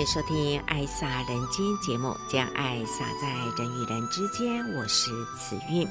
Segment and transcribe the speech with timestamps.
[0.00, 3.28] 迎收听《爱洒人间》节目，将爱洒在
[3.58, 4.66] 人与人之间。
[4.72, 5.86] 我是紫韵。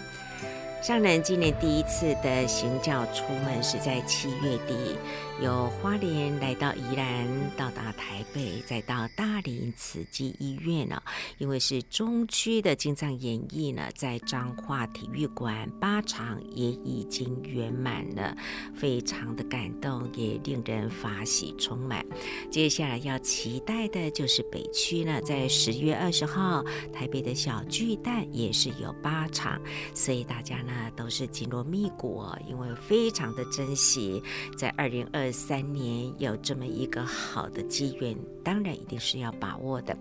[0.81, 4.95] 上人今年第一次的行教出门是在七月底，
[5.43, 11.01] 由花莲来到宜兰，到达台北，再到大林慈济医院呢。
[11.37, 18.33] 因为是中区的经藏演绎呢，在彰化体育馆八场也已经圆满了，
[18.73, 22.05] 非常的感动，也令人法喜充满。
[22.49, 26.63] 接下来要期待的就是北区呢，在十月二十号，
[26.93, 29.61] 台北的小巨蛋也是有八场，
[29.93, 30.69] 所以大家呢。
[30.81, 34.23] 那都是紧锣密鼓哦，因为非常的珍惜，
[34.57, 39.93] 在二零二三年有这么一个好的机缘，当然一定是要把握的。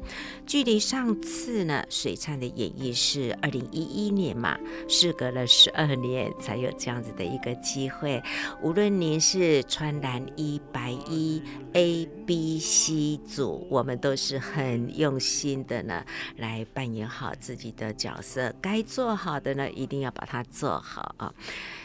[0.46, 4.56] 距离上次呢，水灿的演绎是二零一一年嘛，
[4.88, 8.22] 事隔了十二年才有这样子的一个机会。
[8.62, 16.04] 无论您是穿蓝衣白衣 A、B、C 组，我们都是很用心的呢，
[16.36, 18.54] 来扮演好自己的角色。
[18.60, 20.44] 该做好的呢，一定要把它。
[20.58, 21.32] 做好啊，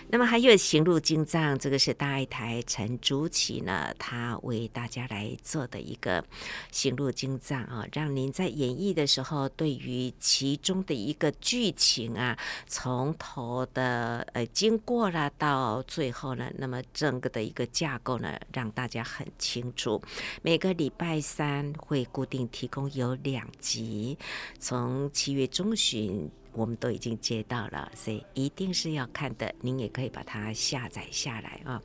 [0.09, 6.25] 那么还有行路经藏，这个是大爱台陈竹琪呢，他为大家来做的一个
[6.71, 20.01] 行路经藏啊，让您在演绎的时候，对于其中的一个剧情啊，从头的呃经过了到最后呢，那么整个的一个架构呢，让大家很清楚。
[20.41, 24.17] 每个礼拜三会固定提供有两集，
[24.57, 26.31] 从七月中旬。
[26.53, 29.53] 我们都已经接到了，所以一定是要看的。
[29.61, 31.81] 您也可以把它下载下来啊。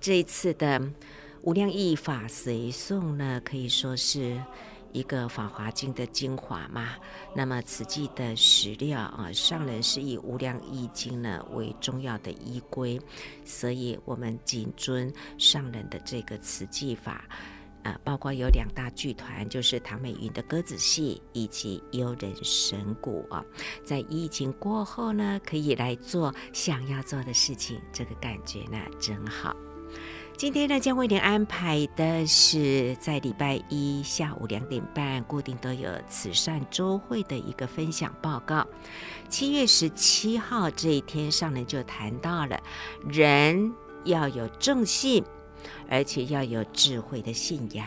[0.00, 0.78] 这一次的
[1.42, 4.40] 《无量义法随颂》呢，可以说是
[4.92, 6.90] 一个《法华经》的精华嘛。
[7.34, 13.00] 那么此际的史料啊，上人是以《无量义经》呢为重要的依归，
[13.44, 17.24] 所以我们谨遵上人的这个此际法。
[17.82, 23.44] 啊，包括有两大剧团，就是唐美云的鸽子戏以及悠人神鼓啊。
[23.82, 29.56] 在疫情过后呢，可以来做想要做的事情，这个感觉呢真好。
[30.34, 38.66] 今天呢，将为您安排的是在礼拜一下午两点半，固定都有慈善周会的一个分享报告。
[39.28, 42.60] 七月十七号这一天上人，就谈到了
[43.08, 43.72] 人
[44.04, 45.22] 要有正信。
[45.88, 47.86] 而且要有智慧的信仰，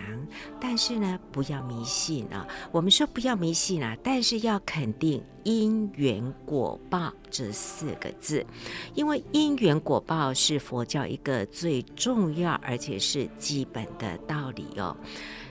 [0.60, 2.48] 但是呢，不要迷信啊。
[2.72, 8.46] 我们说不要迷信啊，但是要肯定因缘果报这四个字，
[8.94, 14.96] 因为因缘果报是佛教一个最重要而且是基本的道理哦。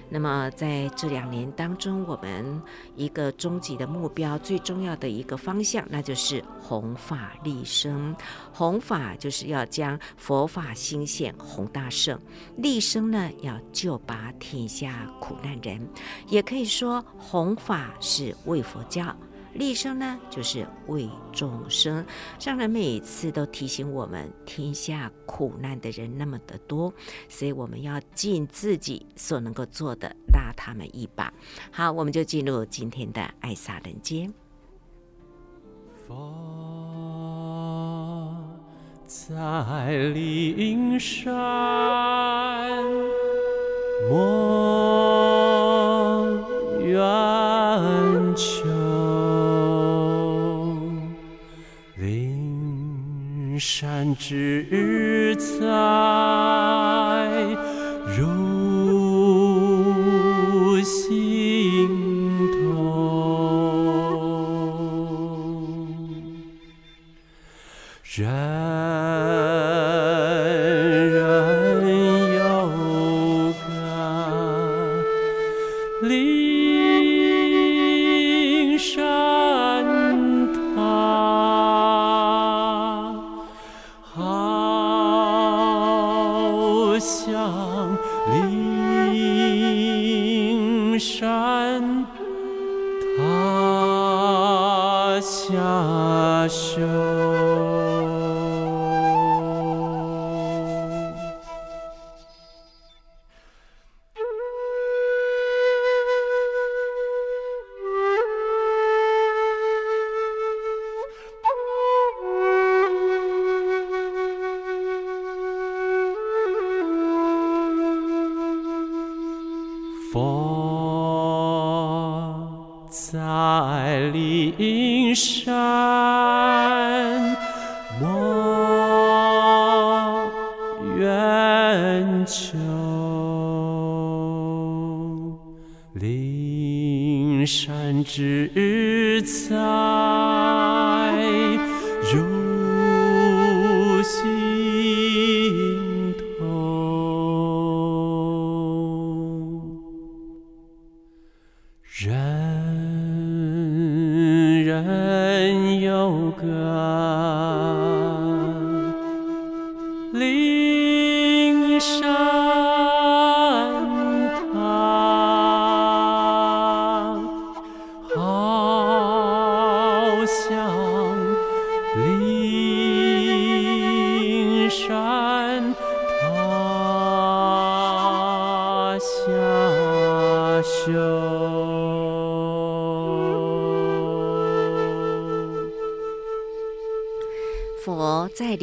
[0.09, 2.62] 那么在这两年当中，我们
[2.94, 8.14] 一个终极的目标，最重要的一个方向，那就是弘法利生。
[8.53, 12.20] 弘法就是要将佛法兴现弘大圣，
[12.56, 15.88] 利生呢要救拔天下苦难人，
[16.28, 19.16] 也可以说弘法是为佛教。
[19.54, 22.04] 利生呢，就是为众生。
[22.38, 26.92] 上人每次都提醒我们，天下苦难的人那么的多，
[27.28, 31.32] 所以我们要尽自己所能够做的，拉他们一把。
[31.70, 34.32] 好，我们就进入今天的爱洒人间。
[36.06, 36.14] 佛
[39.06, 41.32] 在灵山，
[53.58, 55.64] 山之在，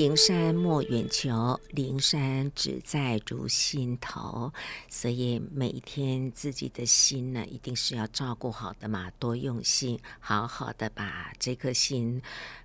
[0.01, 4.53] 灵山莫远求，灵山只在如心头。
[4.89, 12.21] 所以每一天自己的心呢，一定是要照顾好的嘛，多用心，好好的把这颗心。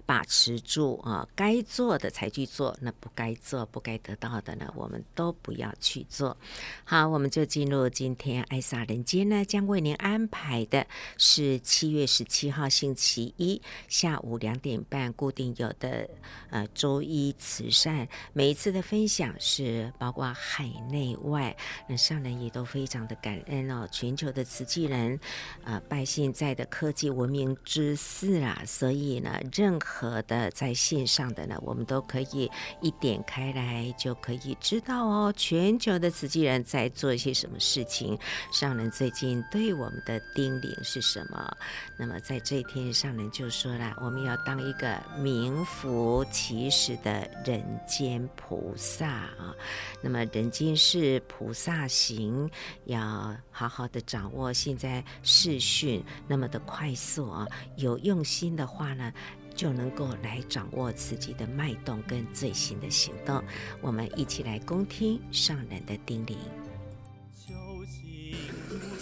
[0.07, 6.37] 把持住啊，该做的才去做，那不该做、不该得到的呢，我们都不要去做。
[6.85, 10.87] 好，我们就进入今天爱洒人间呢，将为您安排的
[11.19, 16.09] 是七月十七号星期一下午两点半固定有的
[16.51, 18.09] 呃周一慈善。
[18.33, 21.57] 每一次的分享是包括海内外，
[21.89, 23.89] 那上人也都非常的感恩哦。
[23.91, 25.19] 全球的慈济人，
[25.65, 32.51] 呃，拜现在的科技文明之赐啊，所以呢，任何的在线上的呢，我们都可以
[32.81, 35.33] 一点开来就可以知道哦。
[35.37, 38.19] 全球的慈济人在做一些什么事情？
[38.53, 41.57] 上人最近对我们的叮咛是什么？
[41.99, 49.55] 那么在这一天，上人就说了，我们要当一个名副其实的人间菩萨萨啊。
[50.01, 52.49] 那么人间是菩萨行，
[52.85, 57.47] 要好好的掌握现在视讯那么的快速啊。
[57.77, 59.13] 有用心的话呢，
[59.55, 63.43] 就能够来掌握自己的脉动跟最新的行动。
[63.81, 66.37] 我们一起来恭听上人的叮咛。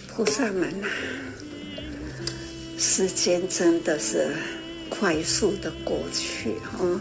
[0.08, 0.86] 菩萨们呐，
[2.78, 4.32] 时间真的是
[4.88, 7.00] 快速的过去哦，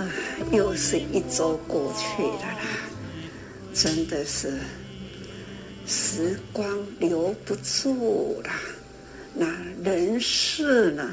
[0.00, 0.08] 啊，
[0.50, 2.66] 又是一周过去了啦，
[3.74, 4.58] 真的是
[5.86, 6.66] 时光
[6.98, 8.50] 留不住了。
[9.34, 9.46] 那
[9.84, 11.12] 人事呢？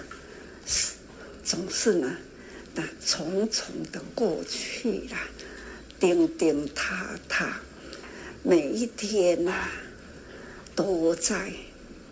[1.43, 2.15] 总是呢，
[2.75, 5.17] 那重重的过去了，
[5.99, 7.59] 叮叮踏踏，
[8.43, 9.67] 每一天呐、
[10.75, 11.51] 都在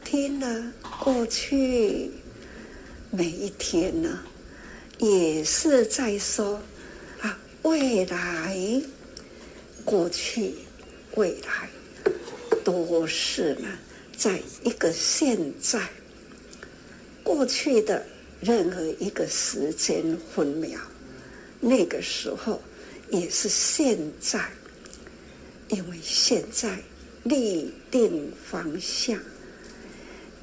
[0.04, 2.12] 听了过去，
[3.12, 4.20] 每一天呢，
[5.00, 6.62] 也是在说
[7.22, 8.82] 啊，未来，
[9.84, 10.56] 过去，
[11.16, 11.70] 未来，
[12.64, 13.68] 都是呢，
[14.16, 15.80] 在一个现在，
[17.24, 18.06] 过去的。
[18.42, 20.78] 任何一个时间分秒，
[21.62, 22.62] 那个时候
[23.10, 24.40] 也是现在，
[25.70, 26.78] 因为现在
[27.24, 29.18] 立定方向，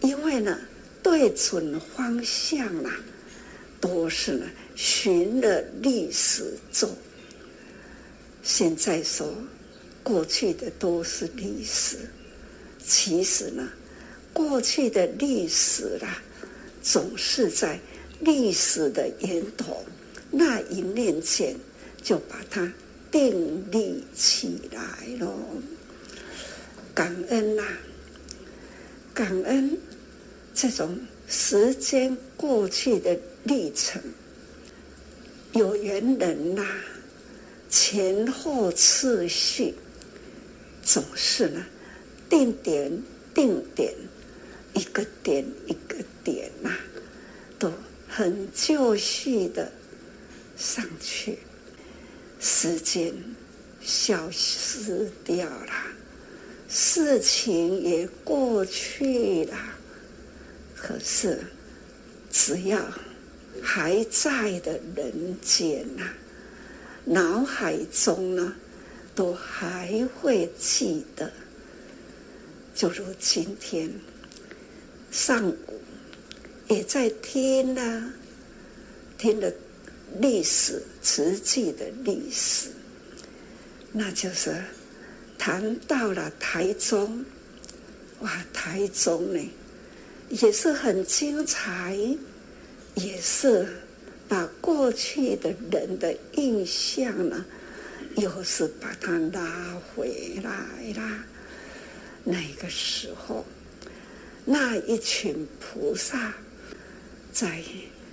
[0.00, 0.58] 因为呢
[1.00, 2.90] 对准方向了，
[3.82, 6.96] 都是呢循了历史走。
[8.42, 9.30] 现在说
[10.02, 11.98] 过去的都是历史，
[12.82, 13.68] 其实呢
[14.32, 16.22] 过去的历史啦，
[16.82, 17.78] 总是在。
[18.24, 19.84] 历史的源头，
[20.30, 21.56] 那一念间
[22.00, 22.72] 就把它
[23.10, 25.36] 定立起来了。
[26.94, 27.64] 感恩呐、
[29.12, 29.76] 感恩
[30.54, 30.96] 这种
[31.26, 34.02] 时间过去的历程，
[35.52, 36.64] 有缘人呐、
[37.68, 39.74] 前后次序
[40.82, 41.64] 总是呢，
[42.28, 43.02] 定点
[43.34, 43.94] 定点，
[44.74, 46.70] 一个点一个点呐、
[47.58, 47.72] 都。
[48.14, 49.72] 很就绪的
[50.54, 51.38] 上去，
[52.38, 53.10] 时间
[53.80, 55.72] 消失掉了，
[56.68, 59.56] 事情也过去了。
[60.76, 61.42] 可是，
[62.30, 62.78] 只要
[63.62, 66.14] 还在的人间呐、啊，
[67.04, 68.54] 脑海中呢，
[69.14, 71.32] 都还会记得。
[72.74, 73.90] 就如今天
[75.10, 75.56] 上午。
[76.68, 78.14] 也在听啊，
[79.18, 79.52] 听了
[80.20, 82.70] 历史，实际的历史，
[83.92, 84.54] 那就是
[85.36, 87.22] 谈到了台中，
[88.20, 89.50] 哇，台中呢
[90.30, 91.98] 也是很精彩，
[92.94, 93.66] 也是
[94.28, 97.44] 把过去的人的印象呢，
[98.16, 100.50] 又是把它拉回来
[100.96, 101.24] 啦。
[102.24, 103.44] 那个时候，
[104.44, 106.34] 那一群菩萨
[107.32, 107.62] 在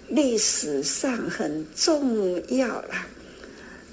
[0.08, 3.08] 历史上很重要了，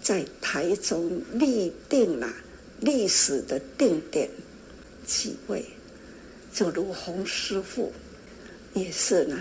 [0.02, 2.32] 在台中立定了
[2.80, 4.28] 历史的定点。
[5.04, 5.64] 几位，
[6.52, 7.92] 就如洪师傅，
[8.74, 9.38] 也是呢，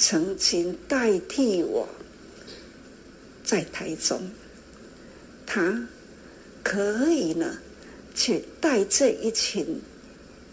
[0.00, 1.86] 曾经代替我
[3.44, 4.18] 在台中，
[5.44, 5.86] 他
[6.62, 7.58] 可以呢，
[8.14, 9.78] 去带这一群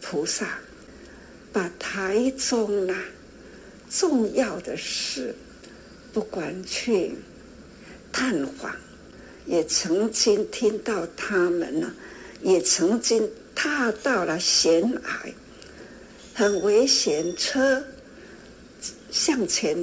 [0.02, 0.60] 菩萨，
[1.54, 3.06] 把台中啊
[3.90, 5.34] 重要的事，
[6.12, 7.14] 不管去
[8.12, 8.76] 探访，
[9.46, 11.94] 也曾经听到他们呢，
[12.42, 13.26] 也曾经。
[13.60, 15.34] 踏到了险崖，
[16.36, 17.84] 很危险，车
[19.18, 19.76] 向前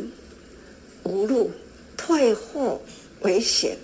[1.03, 1.51] 无路，
[1.97, 2.81] 退后
[3.23, 3.77] 危险，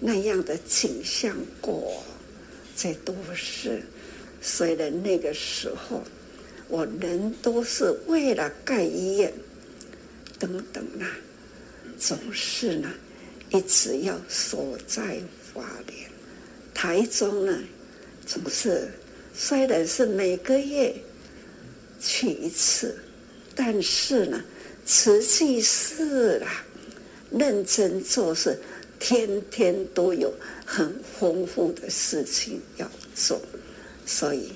[0.00, 2.02] 那样的景象过，
[2.74, 3.82] 这都是。
[4.40, 6.02] 虽然那个时候，
[6.68, 9.30] 我人都是为了盖医院
[10.38, 11.04] 等等啊，
[11.98, 12.90] 总是呢，
[13.50, 15.20] 一直要守在
[15.52, 16.10] 花莲，
[16.72, 17.58] 台中呢，
[18.24, 18.88] 总是。
[19.32, 20.94] 虽然是每个月
[22.00, 22.98] 去一次，
[23.54, 24.42] 但是呢，
[24.92, 26.64] 实际是啦，
[27.30, 28.58] 认真做事，
[28.98, 30.34] 天天都有
[30.66, 33.40] 很丰富的事情要做，
[34.04, 34.50] 所以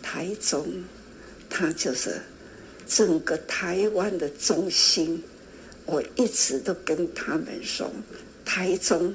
[0.00, 0.64] 台中
[1.50, 2.20] 它就是
[2.86, 5.20] 整个台湾的中心。
[5.86, 7.90] 我一直都跟他们说，
[8.44, 9.12] 台中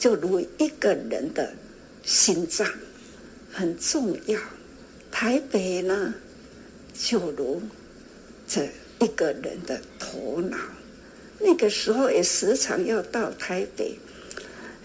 [0.00, 1.52] 就如一个人的
[2.04, 2.66] 心脏。
[3.52, 4.40] 很重要，
[5.10, 6.14] 台北呢，
[6.98, 7.60] 就如
[8.48, 8.66] 这
[9.00, 10.56] 一个人的头脑。
[11.40, 13.98] 那个时候也时常要到台北，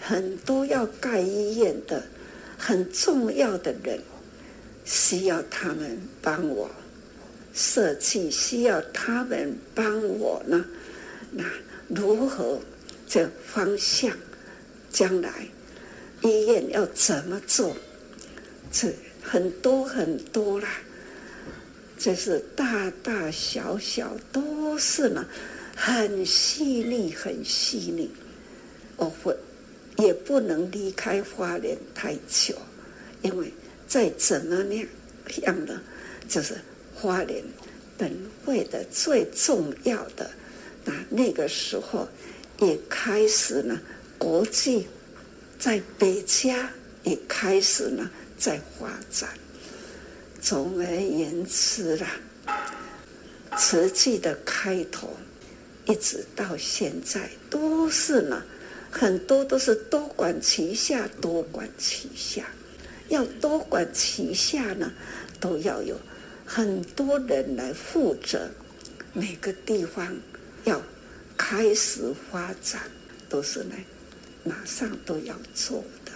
[0.00, 2.02] 很多要盖医院的
[2.58, 4.00] 很重要的人，
[4.84, 6.70] 需要他们帮我
[7.54, 10.64] 设计，需要他们帮我呢。
[11.30, 11.44] 那
[11.88, 12.60] 如何
[13.08, 14.14] 这方向，
[14.92, 15.46] 将来
[16.22, 17.74] 医院要怎么做？
[18.72, 20.68] 这很多很多啦，
[22.02, 25.26] 这是大大小小都是呢，
[25.76, 28.10] 很细腻，很细腻。
[28.96, 29.36] 我会
[29.98, 32.56] 也不能离开花莲太久，
[33.20, 33.52] 因为
[33.86, 34.86] 再怎么样
[35.42, 35.78] 样呢，
[36.26, 36.56] 就是
[36.94, 37.44] 花莲
[37.98, 38.10] 本
[38.44, 40.30] 会的最重要的。
[40.86, 42.08] 那那个时候
[42.60, 43.78] 也开始呢，
[44.16, 44.86] 国际
[45.58, 46.70] 在北加
[47.04, 48.10] 也开始呢。
[48.38, 49.28] 在发展，
[50.40, 52.08] 总而言之啦，
[53.58, 55.14] 慈济的开头
[55.84, 58.42] 一直到现在都是呢，
[58.90, 62.46] 很多都是多管齐下，多管齐下，
[63.08, 64.90] 要多管齐下呢，
[65.38, 65.94] 都要有
[66.46, 68.48] 很多人来负责，
[69.12, 70.16] 每个地方
[70.64, 70.80] 要
[71.36, 72.80] 开始发展，
[73.28, 73.74] 都是呢，
[74.42, 76.12] 马上都要做的，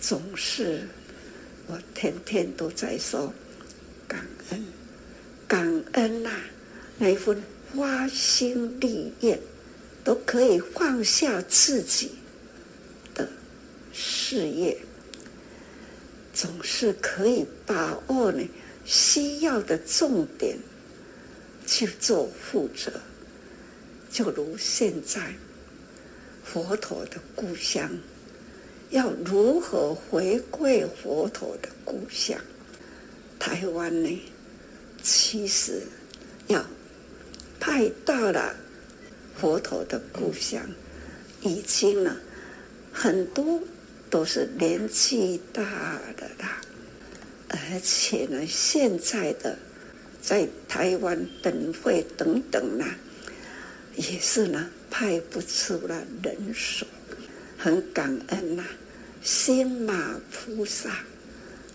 [0.00, 0.88] 总是。
[1.66, 3.32] 我天天都在说
[4.06, 4.64] 感恩，
[5.46, 6.30] 感恩呐、
[6.98, 7.42] 那份
[7.74, 9.38] 花心立愿，
[10.04, 12.12] 都可以放下自己
[13.14, 13.28] 的
[13.92, 14.76] 事业，
[16.34, 18.46] 总是可以把握呢
[18.84, 20.58] 需要的重点
[21.66, 22.92] 去做负责。
[24.10, 25.32] 就如现在
[26.44, 27.90] 佛陀的故乡。
[28.92, 32.38] 要如何回归佛陀的故乡？
[33.38, 34.22] 台湾呢？
[35.02, 35.82] 其实
[36.46, 36.64] 要
[37.58, 38.54] 派到了
[39.34, 40.62] 佛陀的故乡，
[41.40, 42.16] 已经呢
[42.92, 43.60] 很多
[44.10, 45.62] 都是年纪大
[46.16, 46.60] 的啦，
[47.48, 49.58] 而且呢，现在的
[50.20, 52.84] 在台湾等会等等呢，
[53.96, 56.86] 也是呢派不出了人手，
[57.58, 58.64] 很感恩呐、
[59.22, 60.90] 心马菩萨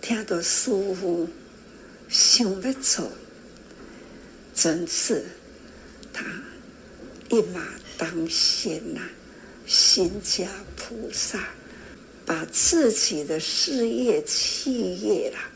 [0.01, 1.29] 听到师父
[2.09, 3.09] 想要做，
[4.53, 5.23] 真是
[6.11, 6.25] 他
[7.29, 7.65] 一马
[7.97, 8.99] 当先呐！
[9.65, 11.47] 心家菩萨
[12.25, 15.49] 把自己的事业、企业啦，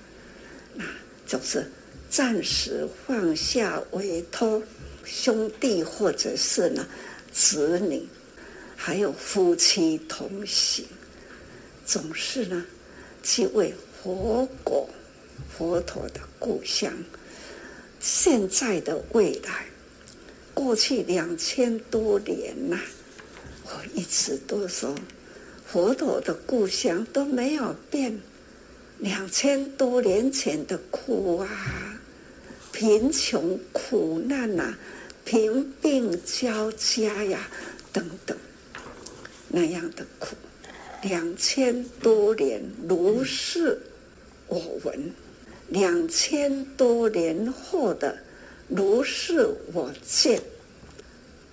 [0.73, 0.85] 那
[1.27, 1.69] 就是
[2.09, 4.63] 暂时放下，委托
[5.03, 6.87] 兄弟或者是呢
[7.33, 8.07] 子女，
[8.77, 10.85] 还有夫妻同行。
[11.91, 12.65] 总是呢，
[13.21, 14.87] 去为佛国、
[15.57, 16.89] 佛陀的故乡、
[17.99, 19.65] 现在的未来、
[20.53, 22.79] 过去两千多年呐、
[23.65, 24.95] 我一直都说，
[25.67, 28.17] 佛陀的故乡都没有变，
[28.99, 31.99] 两千多年前的苦啊，
[32.71, 34.77] 贫穷苦难呐、
[35.25, 37.49] 贫病交加呀，
[37.91, 38.37] 等等，
[39.49, 40.37] 那样的苦，
[41.01, 43.81] 两千多年如是
[44.47, 45.11] 我闻，
[45.69, 48.17] 两千多年后的
[48.67, 50.41] 如是我见。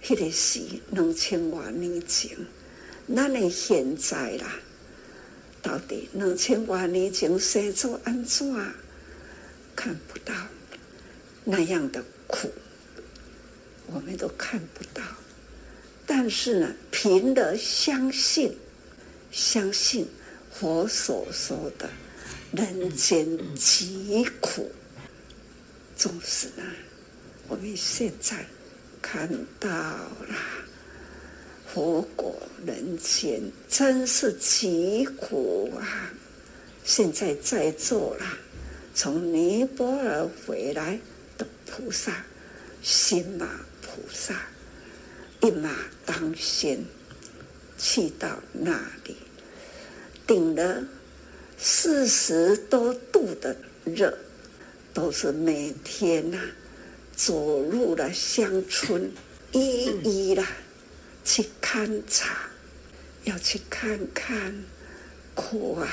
[0.02, 2.36] 迄个是两千多年前，
[3.14, 4.60] 咱的现在啦，
[5.62, 8.54] 到底两千多年前生做安怎？
[9.74, 10.34] 看不到
[11.44, 12.50] 那样的苦，
[13.86, 15.02] 我们都看不到。
[16.04, 18.56] 但是呢，凭着相信，
[19.30, 20.06] 相信
[20.52, 21.88] 佛所说的
[22.52, 24.70] 人间疾苦，
[25.96, 26.62] 就是呢，
[27.48, 28.44] 我们现在。
[29.00, 29.30] 看
[29.60, 30.34] 到了，
[31.72, 36.12] 佛国人间真是疾苦啊！
[36.84, 38.26] 现在在座了，
[38.94, 40.98] 从尼泊尔回来
[41.38, 42.24] 的菩萨，
[42.82, 43.46] 心马
[43.80, 44.34] 菩萨，
[45.40, 46.84] 一马当先
[47.78, 48.72] 去到那
[49.04, 49.16] 里，
[50.26, 50.84] 顶了
[51.56, 54.18] 四十多度的热，
[54.92, 56.44] 都是每天呐、啊。
[57.16, 59.10] 走入了乡村，
[59.50, 60.44] 一一的
[61.24, 62.48] 去勘察，
[63.24, 64.54] 要去看看
[65.34, 65.88] 苦啊，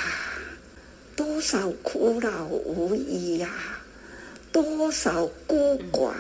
[1.16, 3.81] 多少苦恼无依呀、啊，
[4.51, 6.14] 多少孤寡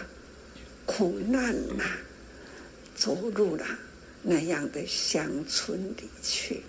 [0.87, 1.83] 苦难呐、
[2.95, 3.63] 走入了
[4.27, 6.63] 那样的乡村里去，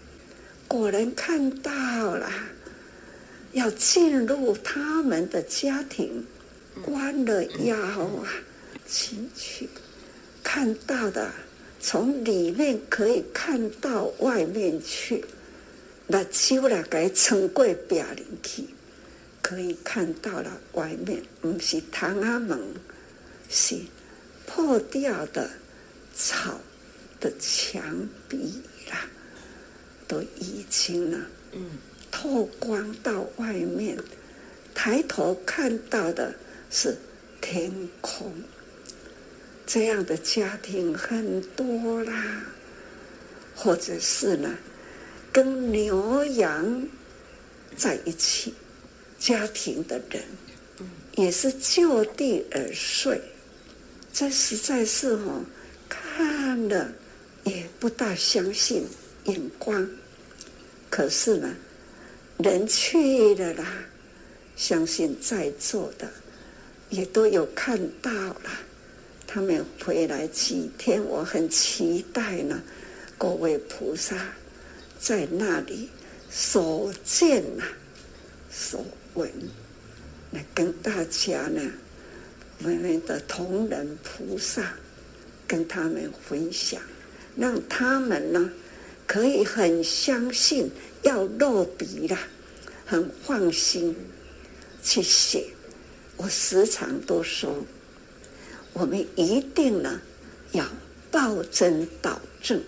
[0.69, 1.73] 果然看到
[2.15, 2.31] 了，
[3.53, 6.25] 要进入他们的家庭。
[6.89, 8.29] 弯了腰啊，
[8.87, 9.67] 进去
[10.43, 11.33] 看到的，
[11.81, 15.25] 从里面可以看到外面去，
[16.07, 18.67] 那手了该撑过壁里去，
[19.41, 22.61] 可以看到了外面，不是窗仔门，
[23.49, 23.77] 是
[24.45, 25.49] 破掉的
[26.15, 26.61] 草
[27.27, 29.09] 的墙壁啦，
[30.07, 31.19] 都已经了，
[31.53, 31.71] 嗯，
[32.11, 33.99] 透光到外面，
[34.75, 36.35] 抬头看到的。
[36.69, 36.97] 是
[37.41, 38.33] 天空，
[39.65, 42.43] 这样的家庭很多啦，
[43.55, 44.53] 或者是呢，
[45.33, 46.89] 跟牛羊
[47.77, 48.53] 在一起，
[49.17, 50.21] 家庭的人
[51.15, 53.23] 也是就地而睡，
[54.13, 55.45] 这实在是哦，
[55.89, 56.93] 看了
[57.47, 58.85] 也不大相信
[59.25, 59.89] 眼光，
[60.91, 61.55] 可是呢，
[62.39, 63.65] 人去了啦，
[64.57, 66.07] 相信在座的。
[66.89, 68.51] 也都有看到了，
[69.27, 72.63] 他们回来几天，我很期待呢。
[73.19, 74.17] 各位菩萨
[74.99, 75.89] 在那里
[76.31, 77.65] 所见呐、
[78.53, 79.29] 所闻，
[80.31, 81.61] 来跟大家呢，
[82.63, 84.73] 我们的同仁菩萨
[85.47, 86.81] 跟他们分享，
[87.37, 88.51] 让他们呢
[89.07, 90.71] 可以很相信，
[91.03, 92.19] 要落笔了，
[92.85, 93.95] 很放心
[94.83, 95.45] 去写。
[96.17, 97.55] 我时常都说，
[98.73, 100.01] 我们一定呢
[100.53, 100.67] 要
[101.11, 102.63] 报真导正，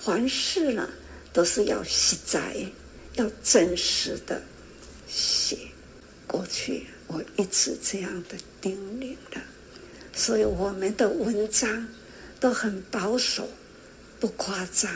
[0.00, 0.88] 凡事呢
[1.32, 2.56] 都是要实在、
[3.14, 4.42] 要真实的
[5.08, 5.56] 写。
[6.26, 9.40] 过去我一直这样的叮咛的，
[10.12, 11.86] 所以我们的文章
[12.38, 13.48] 都很保守，
[14.20, 14.90] 不夸张。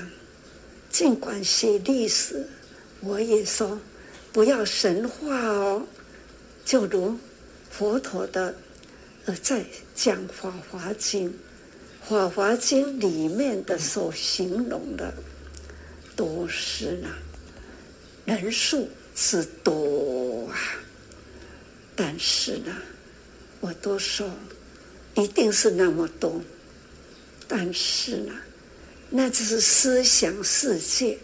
[0.91, 2.47] 尽管写历史，
[3.01, 3.81] 我也说
[4.33, 5.87] 不要神话哦。
[6.65, 7.19] 就如
[7.71, 8.55] 佛陀的，
[9.25, 11.29] 呃，在讲《法华经》，
[12.09, 15.15] 《法华经》里面的所形容的，
[16.17, 17.09] 都是呢，
[18.25, 20.57] 人数之多啊。
[21.97, 22.75] 但是呢，
[23.61, 24.29] 我都说，
[25.15, 26.41] 一定是那么多。
[27.53, 28.33] 但是呢，
[29.11, 31.19] 那只是思想世界，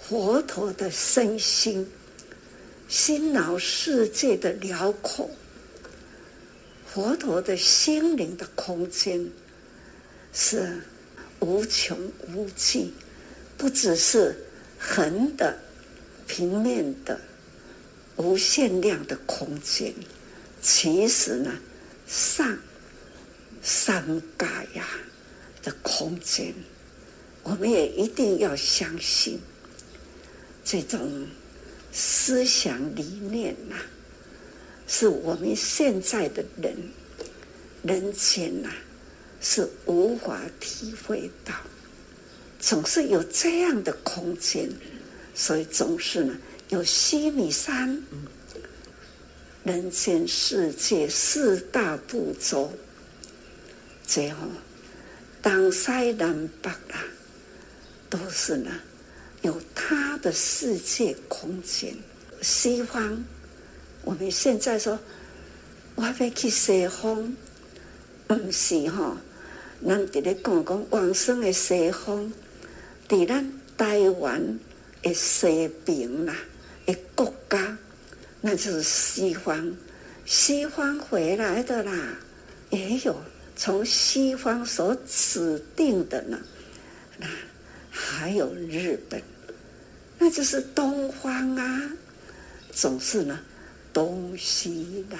[0.00, 1.86] 佛陀的身心。
[2.88, 5.28] 心脑世界的辽阔，
[6.86, 9.28] 佛陀的心灵的空间
[10.32, 10.80] 是
[11.40, 11.98] 无穷
[12.32, 12.92] 无尽，
[13.58, 14.36] 不只是
[14.78, 15.58] 横的、
[16.26, 17.20] 平面的、
[18.16, 19.92] 无限量的空间。
[20.62, 21.52] 其实呢，
[22.06, 22.56] 上
[23.62, 24.86] 上盖呀
[25.64, 26.54] 的空间，
[27.42, 29.40] 我们也一定要相信
[30.64, 31.26] 这种。
[31.96, 33.76] 思想理念呐、
[34.88, 36.74] 是我们现在的人
[37.84, 38.68] 人间呐、
[39.40, 41.54] 是无法体会到
[42.58, 44.68] 总是有这样的空间，
[45.36, 46.36] 所以总是呢
[46.70, 48.02] 有西米山，
[49.62, 52.72] 人间世界四大部洲，
[54.04, 54.48] 最后
[55.44, 57.04] 东西南北啊，
[58.08, 58.70] 都是呢
[59.42, 61.94] 有他的世界空间。
[62.40, 63.22] 西方，
[64.04, 64.98] 我们现在说
[65.96, 67.36] 我要去西方，
[68.26, 69.18] 不是哈？
[69.86, 72.32] 咱在咧讲讲往生的西方。
[73.06, 74.58] 在咱台湾
[75.02, 76.34] 的西边啦，
[76.86, 77.76] 的国家，
[78.40, 79.76] 那就是西方。
[80.24, 81.92] 西方回来的啦，
[82.70, 83.14] 也有
[83.56, 86.38] 从西方所指定的呢。
[87.18, 87.26] 那
[87.90, 89.22] 还有日本，
[90.18, 91.92] 那就是东方啊。
[92.72, 93.40] 总是呢，
[93.92, 95.18] 东西南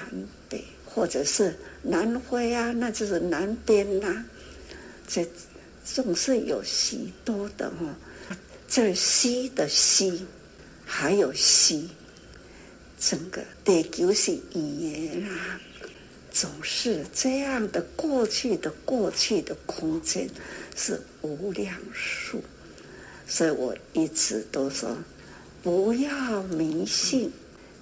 [0.49, 4.25] 北，或者是南非啊，那就是南边呐、
[5.07, 5.25] 这。
[5.87, 7.95] 总是有许多的哈，
[8.67, 10.25] 这西的西，
[10.83, 11.87] 还有西，
[12.99, 15.61] 整个地球是语言啊，
[16.35, 20.29] 总是这样的过去的过去的空间
[20.75, 22.43] 是无量数，
[23.25, 24.97] 所以我一直都说
[25.63, 27.31] 不要迷信，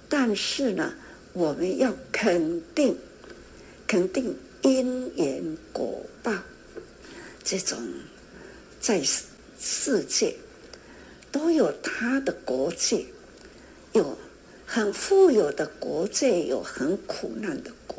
[0.08, 0.94] 但是呢，
[1.32, 2.96] 我们要肯定，
[3.88, 6.32] 肯定因缘果报。
[7.42, 7.76] 这种
[8.80, 9.02] 在
[9.58, 10.32] 世界
[11.32, 13.04] 都有他的国界，
[13.94, 14.16] 有
[14.64, 17.93] 很富有的国界，有很苦难的国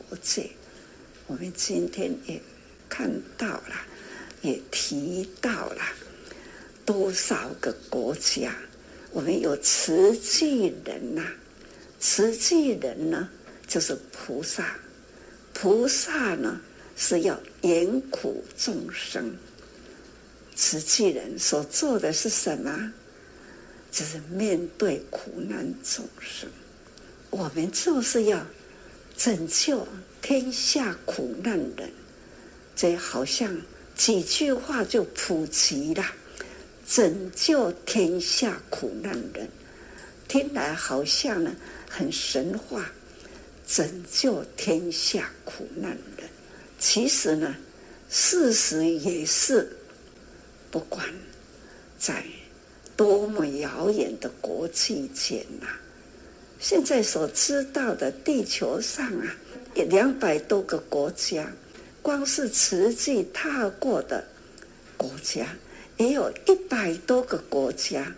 [1.28, 2.42] 我们今天也
[2.90, 3.76] 看到了，
[4.42, 5.82] 也提到了
[6.86, 8.56] 多少个国家。
[9.12, 11.26] 我们有慈济人呐、
[12.00, 13.30] 慈济人呢，
[13.68, 14.78] 就是菩萨，
[15.54, 16.62] 菩萨呢。
[16.98, 19.36] 是要严苦众生，
[20.56, 22.94] 慈济人所做的是什么？
[23.92, 26.50] 就是面对苦难众生，
[27.30, 28.48] 我们就是要
[29.18, 29.86] 拯救
[30.28, 31.88] 天下苦难人。
[32.76, 33.56] 这好像
[33.96, 36.04] 几句话就普及了，
[36.88, 39.48] 拯救天下苦难人，
[40.28, 41.56] 听来好像呢
[41.88, 42.92] 很神话，
[43.68, 46.28] 拯救天下苦难人。
[46.80, 47.56] 其实呢，
[48.10, 49.78] 事实也是，
[50.72, 51.08] 不管
[52.00, 52.26] 在
[52.98, 55.68] 多么遥远的国际间呐，
[56.60, 59.36] 现在所知道的地球上啊，
[59.84, 61.52] 两百多个国家，
[62.02, 64.24] 光是实际踏过的
[64.96, 65.46] 国家，
[65.98, 68.12] 也有一百多个国家，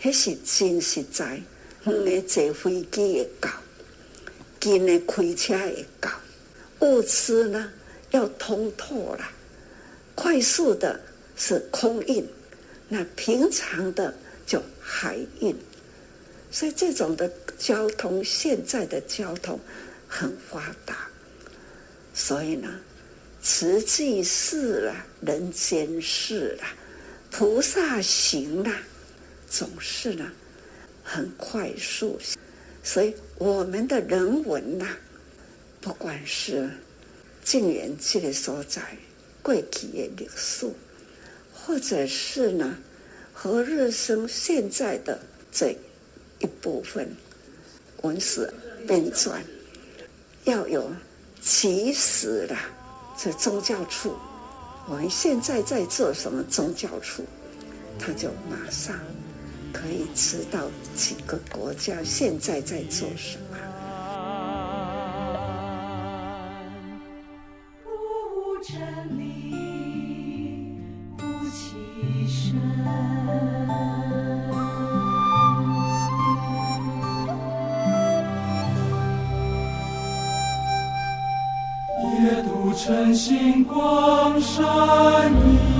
[0.00, 1.40] 还是真实在，
[1.86, 3.48] 远的坐飞机也搞，
[4.60, 6.10] 近的开车也搞，
[6.80, 7.70] 物资呢？
[8.10, 9.28] 要通透了，
[10.14, 11.00] 快速的
[11.36, 12.24] 是空运，
[12.88, 14.14] 那平常的
[14.46, 15.52] 就海运，
[16.50, 19.58] 所以这种的交通，现在的交通
[20.16, 21.08] 很发达，
[22.14, 22.68] 所以呢，
[23.42, 26.70] 慈济事啊，人间事啊，
[27.32, 28.80] 菩萨行啊，
[29.50, 30.30] 总是呢
[31.02, 32.16] 很快速，
[32.84, 34.86] 所以我们的人文呐、
[35.80, 36.70] 不管是。
[37.42, 38.80] 静远这个所在，
[39.42, 40.66] 过去的历史，
[41.52, 42.78] 或者是呢，
[43.34, 45.20] 何日生现在的
[45.52, 45.76] 这
[46.38, 47.06] 一部分
[48.00, 48.50] 文史
[48.88, 49.42] 编撰，
[50.44, 50.90] 要有
[51.40, 52.56] 及时的
[53.16, 54.14] 这宗教处，
[54.88, 57.24] 我们现在在做什么宗教处，
[57.98, 58.96] 他就马上
[59.72, 63.43] 可以知道几个国家现在在做什么。
[83.14, 85.74] 星光闪熠。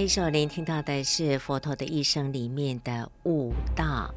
[0.00, 4.14] 这一首您听到的是佛陀的一生里面的悟道，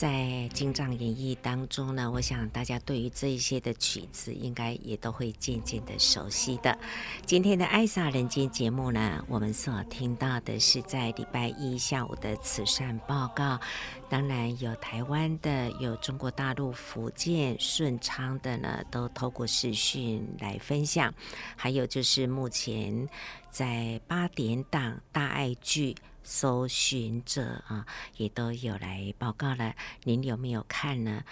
[0.00, 6.78] 在金藏演绎当中呢，我想大家对于这一些的曲子，应该也都会渐渐的熟悉的。
[7.26, 13.60] 今天的爱萨人间节目呢，我们所听到的是在礼拜一下午的慈善报告。
[14.08, 21.12] 当然有台湾的，有中国大陆、福建顺昌的呢，都透过视讯来分享。
[21.56, 23.06] 还有就是目前
[23.50, 25.94] 在八点档大爱剧。
[26.30, 27.84] 搜寻者啊，
[28.16, 29.74] 也都有来报告了。
[30.04, 31.24] 您有没有看呢？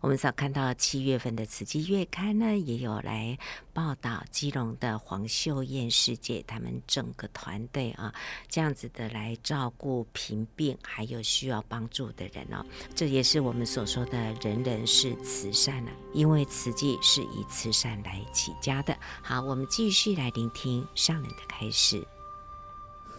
[0.00, 3.38] 我们早看到七月份的《慈济月刊》呢，也有来
[3.74, 8.14] 报道基隆的黄秀燕师姐他们整个团队啊，
[8.48, 12.64] 这样子的来照顾贫病还有需要帮助的人哦。
[12.94, 18.96] 这也是我们所说的人人是慈善了，因为慈济是以慈善来起家的。
[19.22, 22.02] 好，我们继续来聆听上人的开始。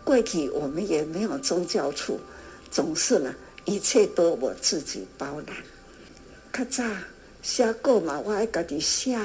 [0.08, 2.18] 过去我们也没有宗教处，
[2.72, 5.58] 总是呢，一切都我自己包揽。
[6.54, 6.96] 较早
[7.42, 9.18] 写过嘛，我爱家己写，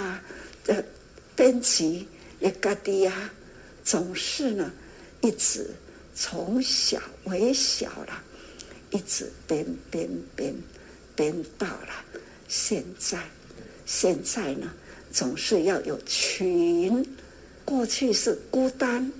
[0.66, 0.82] 呃，
[1.36, 2.08] 编辑
[2.40, 3.32] 也家己啊，
[3.84, 4.72] 总是呢，
[5.20, 5.70] 一直
[6.16, 8.20] 从小微小了，
[8.90, 10.52] 一直编编编
[11.14, 11.94] 编到了
[12.48, 13.20] 现在。
[13.86, 14.68] 现在呢，
[15.12, 17.06] 总是要有群，
[17.64, 19.12] 过去是孤单。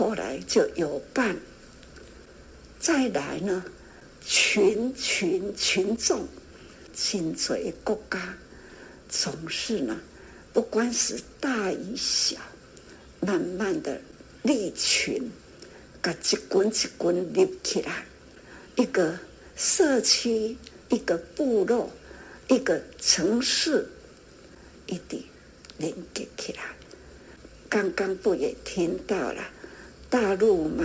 [0.00, 1.36] 后来就有伴，
[2.78, 3.62] 再来呢，
[4.24, 6.26] 群群群众，
[6.94, 8.34] 亲随国家，
[9.10, 10.00] 总是呢，
[10.54, 12.38] 不管是大与小，
[13.20, 14.00] 慢慢的
[14.42, 15.30] 立群，
[16.00, 18.06] 把一滚一滚立起来，
[18.76, 19.18] 一个
[19.54, 20.56] 社区，
[20.88, 21.90] 一个部落，
[22.48, 23.86] 一个城市，
[24.86, 25.22] 一定
[25.76, 26.62] 连接起来。
[27.68, 29.46] 刚刚不也听到了？
[30.10, 30.84] 大陆嘛，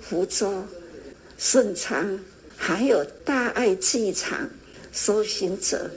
[0.00, 0.64] 福州、
[1.36, 2.18] 顺昌，
[2.56, 4.48] 还有大爱剧场、
[4.92, 5.90] 修行者，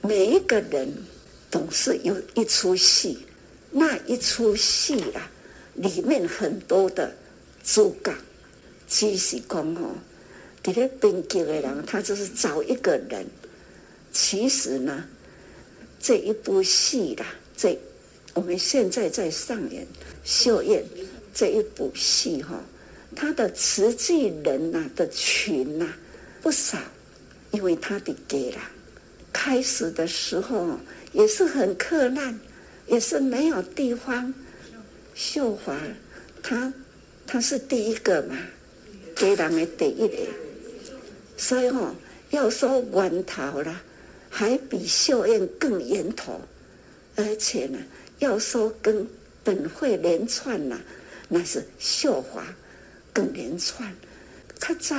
[0.00, 0.90] 每一个人
[1.50, 3.18] 总是有一出戏。
[3.70, 5.30] 那一出戏啊，
[5.74, 7.14] 里面很多的
[7.62, 8.10] 主角，
[8.88, 9.96] 其实讲哦，
[10.62, 13.26] 这个编剧的人，他就是找一个人。
[14.12, 15.04] 其实呢，
[16.00, 17.78] 这一部戏啦，这
[18.32, 19.86] 我们现在在上演
[20.24, 20.82] 秀燕。
[21.38, 22.58] 这一部戏哈，
[23.14, 25.86] 他的慈济人呐的群呐
[26.40, 26.78] 不少，
[27.50, 28.58] 因为他的给了
[29.34, 30.78] 开始的时候
[31.12, 32.40] 也是很克难，
[32.86, 34.32] 也是没有地方。
[35.14, 35.78] 秀华，
[36.42, 36.72] 他
[37.26, 38.38] 他是第一个嘛，
[39.14, 40.16] 给人的第一个，
[41.36, 41.94] 所以哦
[42.30, 43.82] 要说源头啦，
[44.30, 46.40] 还比秀燕更源头，
[47.14, 47.78] 而且呢，
[48.20, 49.06] 要说跟
[49.44, 50.80] 本会连串呐。
[51.28, 52.46] 那是绣花
[53.12, 53.94] 更连串，
[54.60, 54.96] 较早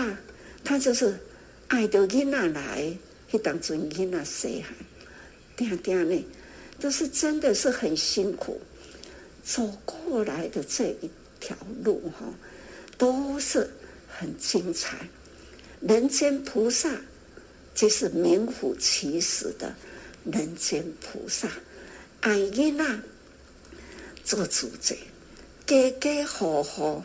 [0.64, 1.18] 他就是
[1.68, 2.98] 爱着囡仔来，
[3.32, 4.76] 去当做囡仔细汉，
[5.56, 6.26] 定定呢，
[6.80, 8.60] 都是真的是很辛苦
[9.44, 11.10] 走过来的这一
[11.40, 12.26] 条路哈，
[12.98, 13.70] 都是
[14.08, 15.08] 很精彩。
[15.80, 16.90] 人间菩萨
[17.74, 19.74] 就是名副其实的
[20.26, 21.48] 人间菩萨，
[22.20, 23.00] 爱囡仔
[24.26, 24.96] 做主者。
[25.68, 27.04] 家家户户，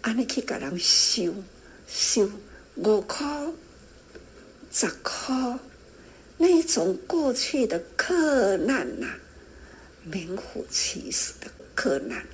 [0.00, 1.34] 安尼去给人收
[1.86, 2.26] 收
[2.76, 3.26] 五块、
[4.72, 5.58] 十块，
[6.38, 9.06] 那种过去的克难呐、
[10.02, 12.24] 名副其实的克难。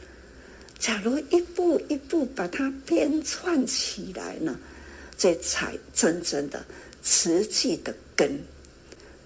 [0.79, 4.57] 假如一步一步把它编串起来呢，
[5.19, 6.65] 这才真正的
[7.03, 8.41] 瓷器的根。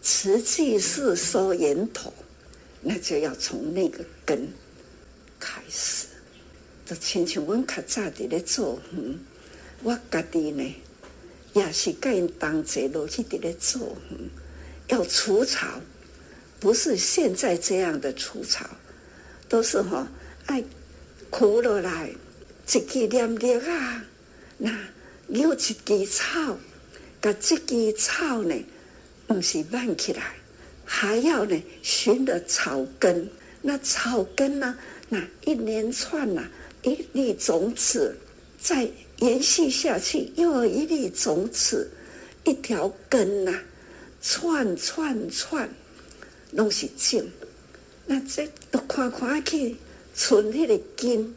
[0.00, 2.10] 瓷器是收源头，
[2.80, 4.48] 那就要从那个根
[5.38, 6.06] 开始。
[6.86, 9.18] 就亲像阮较早伫咧做园，
[9.82, 10.74] 我家己呢
[11.54, 13.96] 也是跟因同齐落去伫咧做，
[14.88, 15.80] 要除草，
[16.60, 18.68] 不是现在这样的除草，
[19.48, 20.08] 都是吼、哦、
[20.44, 20.62] 爱
[21.30, 24.04] 枯落来，一枝念叶啊，
[24.58, 24.70] 那
[25.28, 26.58] 有一枝草，
[27.22, 28.54] 甲这枝草呢，
[29.26, 30.34] 不是挽起来，
[30.84, 33.30] 还要呢寻着草根，
[33.62, 34.76] 那草根呢，
[35.08, 36.50] 那一连串呐、啊。
[36.84, 38.14] 一粒种子，
[38.60, 41.90] 再延续下去，又有一粒种子，
[42.44, 43.58] 一条根呐、
[44.22, 45.68] 串串串，
[46.52, 47.26] 拢是种。
[48.06, 49.76] 那这都看看去，
[50.14, 51.34] 存那个根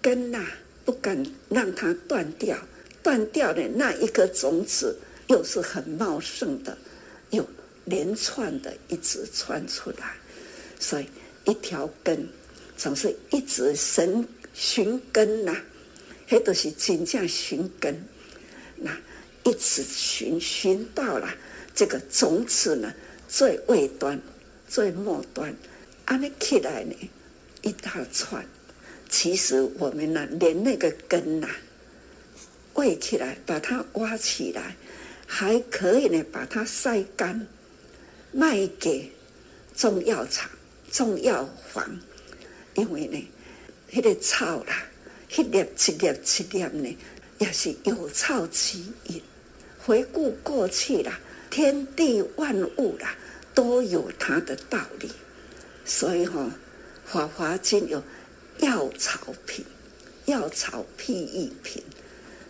[0.00, 0.46] 根呐、
[0.84, 2.56] 不敢让它断掉。
[3.02, 6.78] 断掉的那一颗种子，又是很茂盛的，
[7.30, 7.46] 又
[7.84, 10.14] 连串的一直串出来。
[10.78, 11.06] 所以
[11.44, 12.26] 一条根
[12.76, 14.26] 总是一直生。
[14.54, 15.64] 寻根呐、啊，
[16.28, 18.02] 迄都是真正寻根。
[18.76, 18.96] 那
[19.44, 21.28] 一直寻寻到了
[21.74, 22.94] 这个种子呢
[23.28, 24.18] 最尾端、
[24.68, 25.54] 最末端，
[26.06, 26.94] 安尼起来呢
[27.62, 28.46] 一大串。
[29.08, 31.48] 其实我们呢，连那个根呐，
[32.74, 34.76] 挖起来，把它挖起来，
[35.26, 37.46] 还可以呢，把它晒干，
[38.32, 39.12] 卖给
[39.76, 40.50] 中药厂、
[40.90, 42.00] 中药房，
[42.74, 43.28] 因为呢，
[43.94, 44.86] 那个草啦，
[45.30, 46.98] 迄粒一粒一粒呢，
[47.38, 49.22] 也是有草即饮。
[49.78, 53.14] 回顾过去啦，天地万物啦，
[53.54, 55.10] 都有它的道理，
[55.84, 56.50] 所以哈、哦，
[57.12, 58.02] 《法华经》有。
[58.60, 59.64] 药草品，
[60.26, 61.82] 药草譬喻品，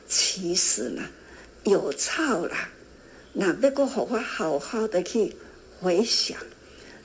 [0.06, 1.02] 其实呢，
[1.64, 2.68] 有草啦，
[3.32, 5.34] 那要个好好好好的去
[5.80, 6.38] 回想，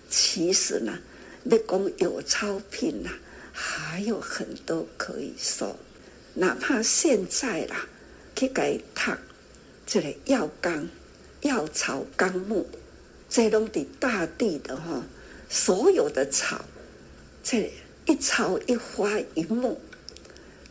[0.10, 1.00] 其实呢，
[1.46, 3.10] 要讲有草品呐，
[3.62, 5.76] 还有很多可以说，
[6.36, 7.86] 哪怕现在啦，
[8.34, 9.18] 去改它
[9.86, 10.88] 这个药纲、
[11.42, 12.66] 药草纲目，
[13.28, 15.04] 这拢的大地的哈，
[15.50, 16.64] 所有的草，
[17.44, 17.70] 这。
[18.06, 19.80] 一草一花一木，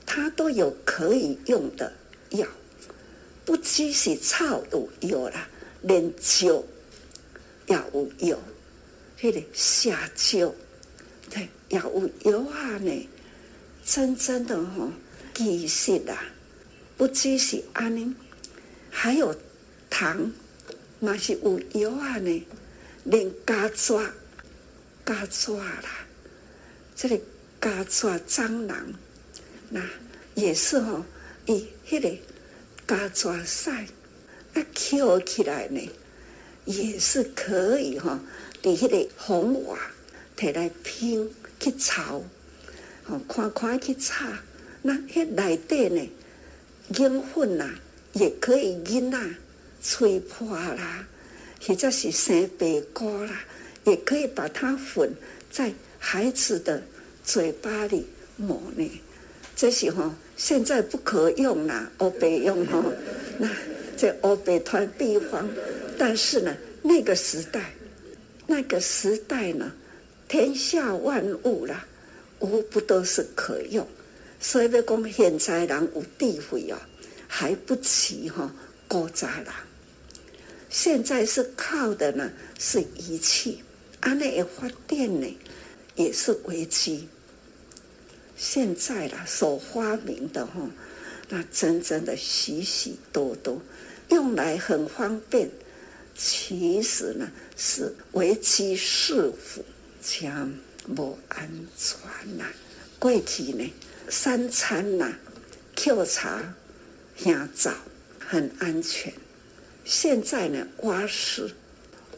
[0.04, 1.92] 它都有可以用的
[2.30, 2.48] 药，
[3.44, 5.48] 不只是草有药啦，
[5.82, 6.66] 连酒
[7.68, 8.38] 也有药，
[9.20, 10.52] 那个下酒
[11.68, 13.08] 也有药啊呢。
[13.84, 14.92] 真正的吼、
[15.34, 16.22] 其实啊，
[16.98, 18.14] 不只是安尼，
[18.90, 19.34] 还有
[19.88, 20.30] 糖，
[21.00, 22.46] 嘛是有药啊呢，
[23.04, 24.12] 连嘎抓
[25.04, 26.06] 嘎抓啦。
[26.94, 27.22] 这里
[27.58, 28.76] 嘎抓蟑螂，
[29.70, 29.82] 那
[30.34, 31.06] 也是吼、哦，
[31.46, 32.14] 以迄个
[32.84, 33.86] 嘎抓赛，
[34.52, 35.80] 那捡起来呢，
[36.66, 38.20] 也是可以哈、哦，
[38.60, 39.78] 在迄个红瓦
[40.36, 42.22] 摕来拼去炒，
[43.06, 44.26] 哦，看看去炒，
[44.82, 46.08] 那迄内底呢，
[46.96, 47.68] 银粉呐，
[48.12, 49.30] 也可以银啊，
[49.82, 51.06] 吹破啦，
[51.60, 53.42] 或者是生白膏啦，
[53.84, 55.14] 也可以把它粉
[55.50, 55.72] 在。
[56.00, 56.80] 孩子的
[57.24, 58.88] 嘴巴里抹呢，
[59.56, 62.80] 这些哈现在不可用啦，欧北用哈，
[63.36, 63.50] 那
[63.96, 65.44] 这欧北团地方，
[65.98, 67.72] 但是呢，那个时代，
[68.46, 69.72] 那个时代呢，
[70.28, 71.86] 天下万物啦，
[72.38, 73.86] 无不都是可用，
[74.38, 76.88] 所以要讲现在人有智慧啊，
[77.26, 78.54] 还不及哈
[78.86, 79.46] 古早人，
[80.70, 83.62] 现在是靠的呢是仪器，
[84.00, 85.26] 安那也发电呢。
[85.94, 87.08] 也是危机。
[88.36, 90.70] 现在啦，所发明的哈，
[91.28, 93.60] 那真正的许许多多，
[94.10, 95.50] 用来很方便，
[96.16, 99.64] 其实呢是危机四伏，
[100.00, 100.52] 将
[100.94, 102.44] 不安全呐。
[102.98, 103.72] 过去呢，
[104.08, 105.12] 三餐呐，
[105.76, 106.54] 抾茶、
[107.16, 107.72] 香皂
[108.18, 109.12] 很安全。
[109.84, 111.50] 现在呢，瓦斯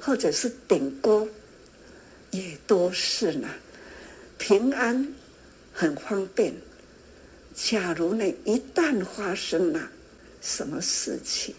[0.00, 1.28] 或者是电锅，
[2.30, 3.48] 也都是呢。
[4.38, 5.14] 平安
[5.72, 6.54] 很方便。
[7.54, 9.90] 假如呢，一旦发生了
[10.40, 11.54] 什么事情，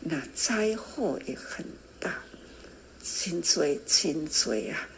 [0.00, 1.64] 那灾祸也很
[2.00, 2.14] 大。
[3.04, 4.88] 真多真多啊！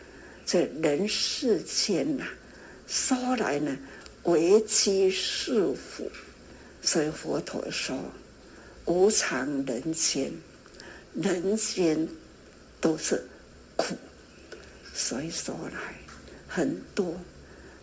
[0.53, 2.27] 这人世间呐、
[2.89, 3.79] 说来呢，
[4.25, 6.11] 危机是福。
[6.83, 7.97] 所以佛陀说，
[8.85, 10.33] 无常人间，
[11.15, 12.09] 人间
[12.81, 13.23] 都是
[13.77, 13.95] 苦。
[14.93, 15.95] 所以说来。
[16.49, 17.17] 很多，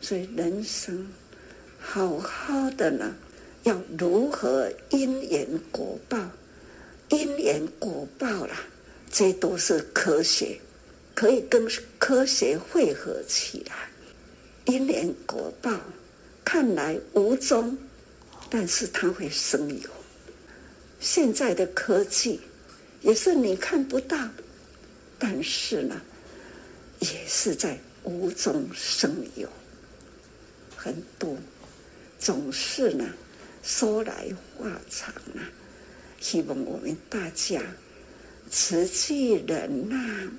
[0.01, 1.07] 所以人生
[1.79, 3.15] 好好的呢，
[3.63, 6.19] 要如何因缘果报？
[7.07, 8.57] 因缘果报啦，
[9.09, 10.59] 这都是科学，
[11.17, 13.89] 可以跟科学汇合起来。
[14.65, 15.75] 因缘果报
[16.45, 17.75] 看来无踪，
[18.51, 19.89] 但是它会生有。
[20.99, 22.39] 现在的科技
[23.01, 24.29] 也是你看不到，
[25.17, 25.99] 但是呢，
[26.99, 27.79] 也是在。
[28.03, 29.49] 无中生有，
[30.77, 31.35] 很多，
[32.17, 33.05] 总是呢，
[33.61, 35.43] 说来话长啊。
[36.21, 37.61] 希望我们大家
[38.49, 40.31] 慈济人呐，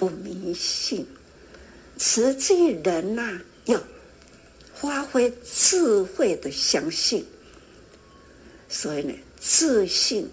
[0.00, 1.06] 不迷信，
[1.98, 3.78] 实际人呐，要
[4.74, 7.26] 发挥智慧的相信。
[8.66, 10.30] 所以呢，自信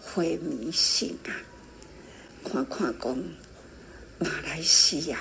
[0.00, 1.36] 非迷信啊，
[2.42, 3.18] 看看讲。
[4.20, 5.20] 马来西亚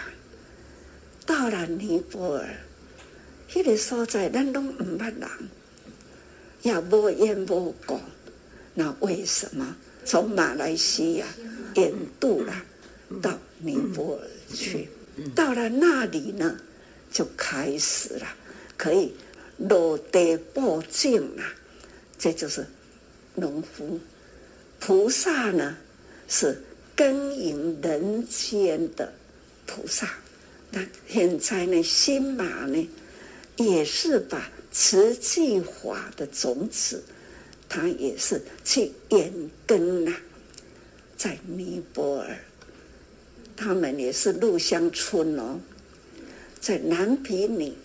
[1.25, 2.47] 到了尼泊尔，
[3.53, 5.29] 那个所在，咱拢唔捌人，
[6.61, 7.99] 也无言无光。
[8.73, 11.27] 那为什么从马来西亚
[11.75, 12.53] 远渡了
[13.21, 14.87] 到尼泊尔去？
[15.33, 16.59] 到了那里呢，
[17.11, 18.27] 就开始了，
[18.77, 19.13] 可以
[19.57, 21.43] 落地报警了。
[22.19, 22.65] 这就是
[23.35, 23.99] 农夫，
[24.79, 25.75] 菩萨呢
[26.27, 26.61] 是
[26.95, 29.11] 耕耘人间的
[29.65, 30.07] 菩萨。
[30.69, 32.89] 那现在呢，新马呢
[33.55, 37.03] 也是把慈济法的种子，
[37.67, 39.31] 他也是去延
[39.65, 40.13] 根呐，
[41.15, 42.37] 在尼泊尔，
[43.57, 45.59] 他们也是入乡村哦，
[46.61, 47.75] 在南皮里，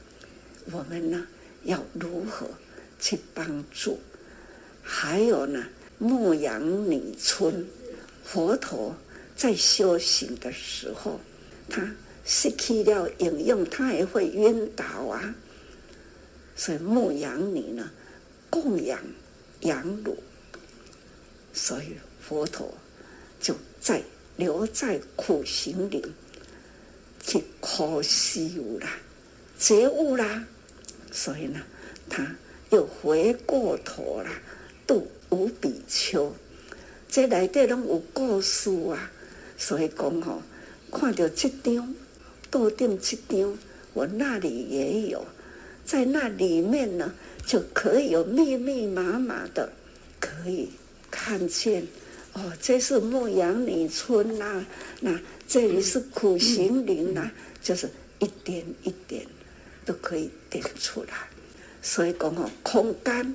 [0.70, 1.26] 我们呢
[1.64, 2.46] 要如何
[3.00, 3.98] 去帮助？
[4.82, 5.64] 还有呢，
[5.98, 7.66] 牧羊女村，
[8.22, 8.94] 佛陀
[9.34, 11.18] 在修行的时候，
[11.68, 11.90] 他
[12.24, 15.34] 失去了饮用，他也会晕倒啊。
[16.54, 17.90] 所以牧羊女呢，
[18.50, 19.00] 供养
[19.60, 20.16] 羊乳，
[21.54, 22.74] 所以佛陀
[23.40, 24.02] 就在
[24.37, 26.03] 留在苦行林
[27.20, 28.41] 去苦修
[28.80, 28.89] 啦，
[29.59, 30.45] 觉悟啦。
[31.11, 31.61] 所以呢，
[32.09, 32.35] 他
[32.70, 34.30] 又回过头啦。
[34.87, 36.35] 度五比丘，
[37.09, 39.11] 这内底拢有故事啊，
[39.57, 40.43] 所以讲吼，
[40.91, 41.95] 看到这张，
[42.51, 43.57] 多顶这张，
[43.95, 45.24] 我那里也有，
[45.85, 47.14] 在那里面呢，
[47.47, 49.72] 就可以有密密麻麻的，
[50.18, 50.70] 可以
[51.11, 51.87] 看见
[52.35, 54.64] 哦，这是牧羊女村呐、
[55.01, 57.30] 那这里是苦行林呐、
[57.62, 59.26] 就是一点一点
[59.85, 61.28] 都可以点出来，
[61.83, 63.35] 所以讲哦，空干、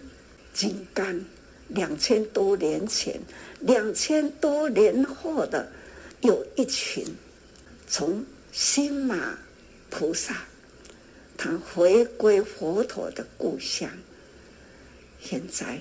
[0.54, 1.24] 金干。
[1.70, 3.20] 两千多年前，
[3.60, 5.70] 两千多年后的，
[6.22, 7.06] 有一群
[7.90, 8.24] 从
[8.54, 9.38] 新马
[9.90, 10.46] 菩萨，
[11.36, 13.90] 他回归佛陀的故乡，
[15.22, 15.78] 现在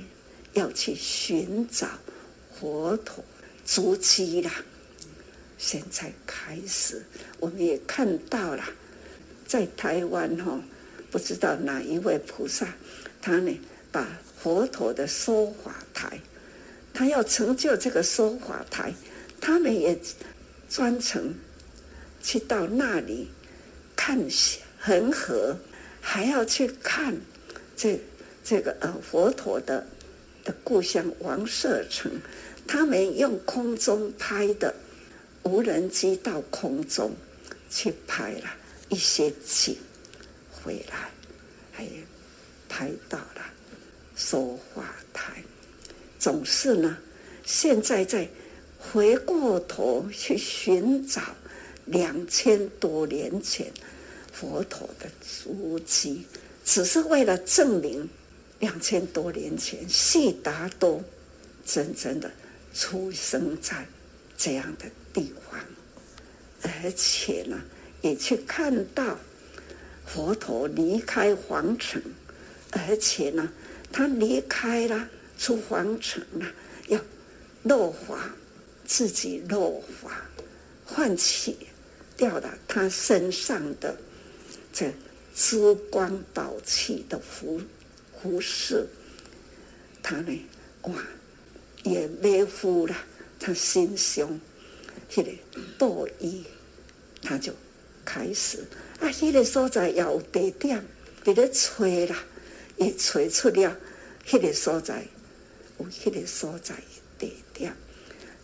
[0.55, 1.87] 要去寻找
[2.61, 3.25] 佛陀
[3.65, 4.51] 足迹了。
[5.59, 7.03] 现在开始，
[7.41, 8.65] 我们也看到了，
[9.47, 10.61] 在台湾哈，
[11.11, 12.67] 不知道哪一位菩萨，
[13.21, 13.61] 他呢
[13.93, 14.07] 把。
[14.39, 16.21] 佛陀的说法台，
[16.95, 18.95] 他要成就这个说法台，
[19.41, 19.99] 他们也
[20.69, 21.35] 专程
[22.23, 23.27] 去到那里
[23.97, 24.21] 看
[24.79, 25.57] 恒河，
[26.01, 27.17] 还要去看
[27.77, 27.99] 这
[28.45, 29.85] 这个呃佛陀的
[30.45, 32.13] 的故乡王舍城，
[32.67, 34.75] 他们用空中拍的
[35.45, 37.15] 无人机到空中
[37.71, 38.51] 去拍了
[38.89, 39.77] 一些景
[40.51, 41.11] 回来，
[41.73, 41.87] 还
[42.69, 43.43] 拍到了。
[44.17, 45.43] 说话台，
[46.19, 46.97] 总是呢，
[47.45, 48.27] 现在在
[48.79, 51.23] 回过头去寻找
[51.85, 53.71] 两千多年前
[54.33, 56.25] 佛陀的足迹，
[56.65, 58.09] 只是为了证明
[58.59, 61.05] 两千多年前悉达多
[61.65, 62.31] 真正的
[62.77, 63.87] 出生在
[64.37, 65.61] 这样的地方，
[66.63, 67.61] 而且呢，
[68.03, 69.19] 也去看到
[70.05, 72.03] 佛陀离开皇城，
[72.71, 73.51] 而且呢。
[73.93, 75.09] 他离开了，
[75.39, 76.47] 出皇城了，
[76.89, 77.01] 要
[77.63, 78.31] 落华，
[78.85, 80.21] 自己落华，
[80.85, 81.57] 唤起
[82.15, 83.97] 掉了他身上的
[84.71, 84.93] 这
[85.35, 87.63] 珠光宝气的服
[88.21, 88.87] 服饰，
[90.03, 90.47] 他呢，
[90.83, 90.95] 哇，
[91.87, 92.95] 也背负了
[93.41, 94.39] 他心胸，
[95.15, 95.31] 那个
[95.79, 96.45] 布衣，
[97.23, 97.53] 他就
[98.05, 98.59] 开始
[99.01, 100.85] 啊，那个所在要有地点，
[101.25, 102.15] 给他吹了。
[102.79, 103.75] 也吹出了
[104.31, 105.03] 那个所在，
[105.79, 106.83] 有那个所在的
[107.19, 107.75] 地点，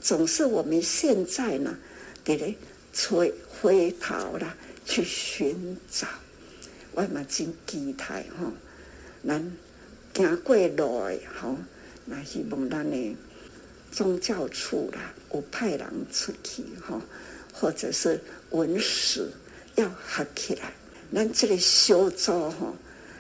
[0.01, 1.77] 总是我们现在呢，
[2.25, 2.55] 给咧
[2.95, 6.09] 吹回头了去寻找，
[6.93, 8.51] 我嘛真期待哈，
[9.29, 9.53] 咱
[10.15, 11.55] 行过路的哈，
[12.07, 13.15] 那希望咱的
[13.93, 17.01] 宗教处啦有派人出去哈，
[17.53, 18.19] 或者是
[18.51, 19.31] 文史
[19.77, 20.73] 要合起来，
[21.15, 22.73] 咱这个小组哈。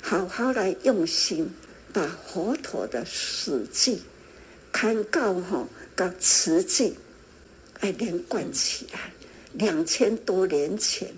[0.04, 1.48] 好好来用心，
[1.92, 4.02] 把佛陀的史记
[4.72, 6.96] 看到哈，跟慈济
[7.78, 9.12] 爱连贯起来。
[9.52, 11.08] 两千多年前，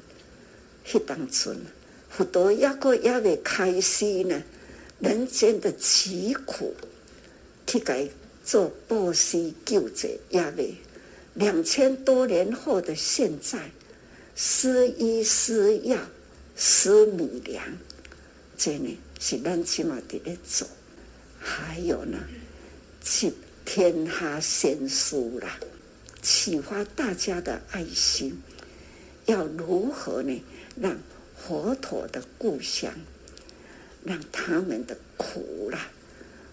[0.86, 1.56] 迄当阵，
[2.10, 4.42] 佛陀一个也未开始呢，
[4.98, 6.74] 人间的疾苦，
[7.66, 8.06] 去改
[8.44, 10.74] 做布施救济也未。
[11.34, 13.70] 两千多年后的现在，
[14.36, 15.98] 施医施药
[16.54, 17.64] 施米粮。
[18.56, 20.68] 这呢是咱起码得咧做，
[21.40, 22.18] 还有呢，
[23.02, 23.32] 去
[23.64, 25.58] 天下贤书啦，
[26.22, 28.40] 启发大家的爱心，
[29.26, 30.40] 要如何呢？
[30.80, 30.96] 让
[31.36, 32.94] 佛陀的故乡，
[34.04, 35.90] 让他们的苦啦，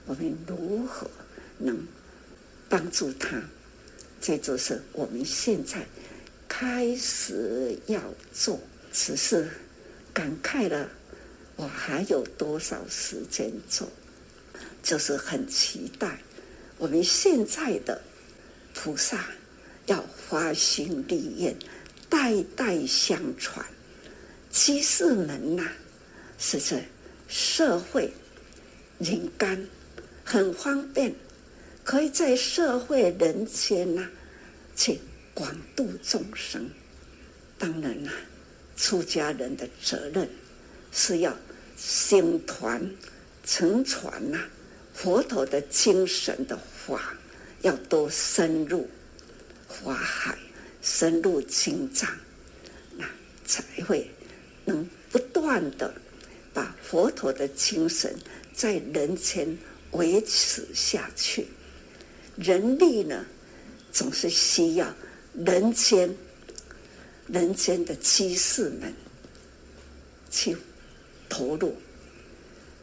[0.07, 1.07] 我们如何
[1.63, 1.87] 能
[2.67, 3.41] 帮助他？
[4.19, 5.85] 这就是我们现在
[6.47, 8.01] 开始要
[8.33, 8.59] 做，
[8.91, 9.49] 只是
[10.13, 10.89] 感慨了。
[11.55, 13.87] 我还有多少时间做？
[14.83, 16.19] 就是很期待
[16.77, 18.01] 我们现在的
[18.73, 19.27] 菩萨
[19.85, 21.55] 要发心立愿，
[22.09, 23.63] 代代相传。
[24.51, 25.71] 居士们呐、
[26.39, 26.83] 是在
[27.27, 28.11] 社会
[28.99, 29.67] 人干
[30.23, 31.13] 很方便，
[31.83, 34.09] 可以在社会人间呐、
[34.75, 34.99] 去
[35.33, 36.69] 广度众生。
[37.57, 38.11] 当然啦、
[38.75, 40.29] 出家人的责任
[40.91, 41.35] 是要
[41.77, 42.81] 兴团
[43.43, 44.39] 承传呐，
[44.93, 47.13] 佛陀的精神的话
[47.61, 48.89] 要多深入
[49.67, 50.37] 法海，
[50.81, 52.09] 深入经藏，
[52.97, 53.05] 那
[53.45, 54.09] 才会。
[54.63, 55.91] 能不断的
[56.53, 58.15] 把佛陀的精神
[58.53, 59.57] 在人间
[59.91, 61.47] 维持下去，
[62.43, 63.25] 人力呢，
[63.91, 64.93] 总是需要
[65.33, 66.13] 人间
[67.27, 68.93] 人间的居士们
[70.29, 70.57] 去
[71.29, 71.75] 投入。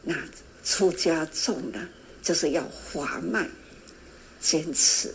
[0.01, 0.15] 那
[0.63, 1.89] 出家众呢，
[2.21, 3.47] 就是要法脉
[4.39, 5.13] 坚持，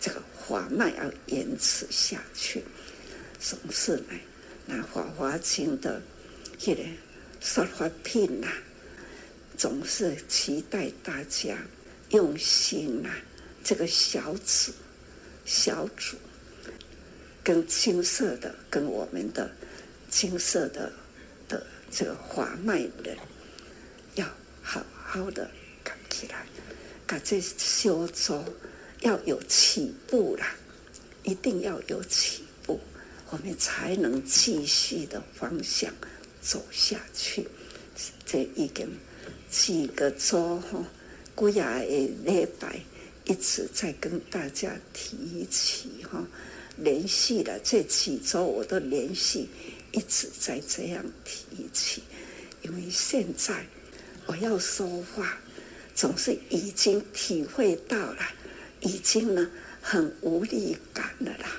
[0.00, 2.64] 这个法脉要延迟下去，
[3.38, 4.18] 总是来。
[4.64, 6.00] 那《法华经》的
[6.60, 6.82] 一个
[7.40, 8.48] 说法品呐，
[9.58, 11.58] 总是期待大家
[12.10, 13.10] 用心呐、
[13.64, 14.72] 这个小组、
[15.44, 16.16] 小组
[17.42, 19.50] 跟金色的、跟我们的
[20.10, 20.92] 金色的
[21.48, 23.16] 的这个华脉人，
[24.14, 24.26] 要
[24.62, 25.50] 好好的
[25.82, 26.46] 搞起来，
[27.06, 28.44] 把这修州
[29.00, 30.54] 要有起步啦，
[31.22, 32.80] 一定要有起步。
[33.30, 35.90] 我们才能继续的方向
[36.42, 37.48] 走下去。
[38.26, 38.88] 这已经
[39.50, 40.84] 几个周哈，
[41.34, 41.86] 古雅的
[42.24, 42.80] 礼拜
[43.32, 46.22] 一直在跟大家提起哈，
[46.76, 49.48] 连续的这几周我都连续
[49.90, 52.02] 一直在这样提起，
[52.60, 53.64] 因为现在
[54.26, 55.40] 我要说话，
[55.94, 58.18] 总是已经体会到了，
[58.80, 61.56] 已经呢很无力感了啦，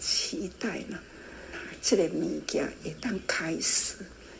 [0.00, 0.96] 期待呢。
[1.82, 3.96] 这个物件一旦开始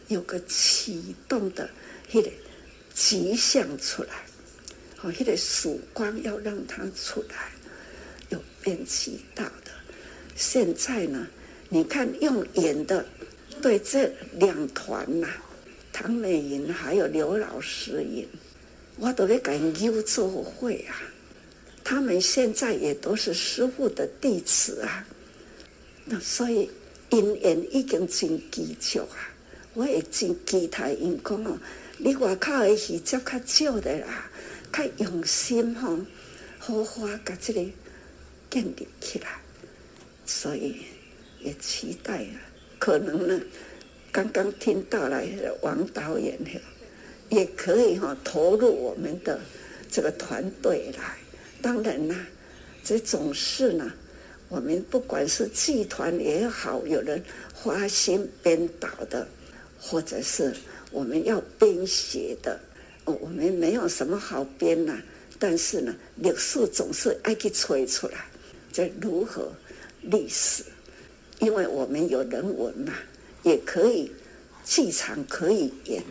[0.07, 1.69] 有个启动的
[2.13, 2.31] 那个
[2.95, 4.25] 迹象出来，
[5.03, 7.51] 哦，那个曙光要让它出来，
[8.31, 9.71] 有编辑到的。
[10.35, 11.27] 现在呢，
[11.69, 13.05] 你看用演的，
[13.61, 15.29] 对这两团呐，
[15.93, 18.27] 唐美云还有刘老师演，
[18.99, 21.01] 我都会感优做会啊。
[21.85, 25.07] 他们现在也都是师傅的弟子啊，
[26.05, 26.71] 那所以。
[27.11, 29.31] 因缘已经真具足啊！
[29.75, 31.57] 我也真期待因讲哦，
[31.99, 34.29] 你外口的戏接较少的啦，
[34.73, 35.99] 较用心吼，
[36.59, 37.61] 好好把这个
[38.51, 39.29] 建立起来。
[40.25, 40.83] 所以
[41.41, 42.41] 也期待啊，
[42.79, 43.41] 可能呢，
[44.11, 45.23] 刚刚听到了
[45.63, 46.39] 王导演
[47.29, 49.41] 也可以哈投入我们的
[49.91, 51.17] 这个团队来。
[51.63, 52.17] 当然啦，
[52.83, 53.93] 这种事呢。
[54.49, 57.21] 我们不管是剧团也好，有人
[57.53, 59.27] 花心编导的，
[59.81, 60.55] 或者是
[60.93, 62.61] 我们要编写的，
[63.07, 64.97] 哦我们没有什么好编呐。
[65.39, 68.25] 但是呢，历史总是爱去吹出来，
[68.73, 69.51] 这如何
[70.03, 70.63] 历史？
[71.41, 72.95] 因为我们有人文嘛，
[73.43, 74.11] 也可以
[74.65, 76.03] 剧场可以演，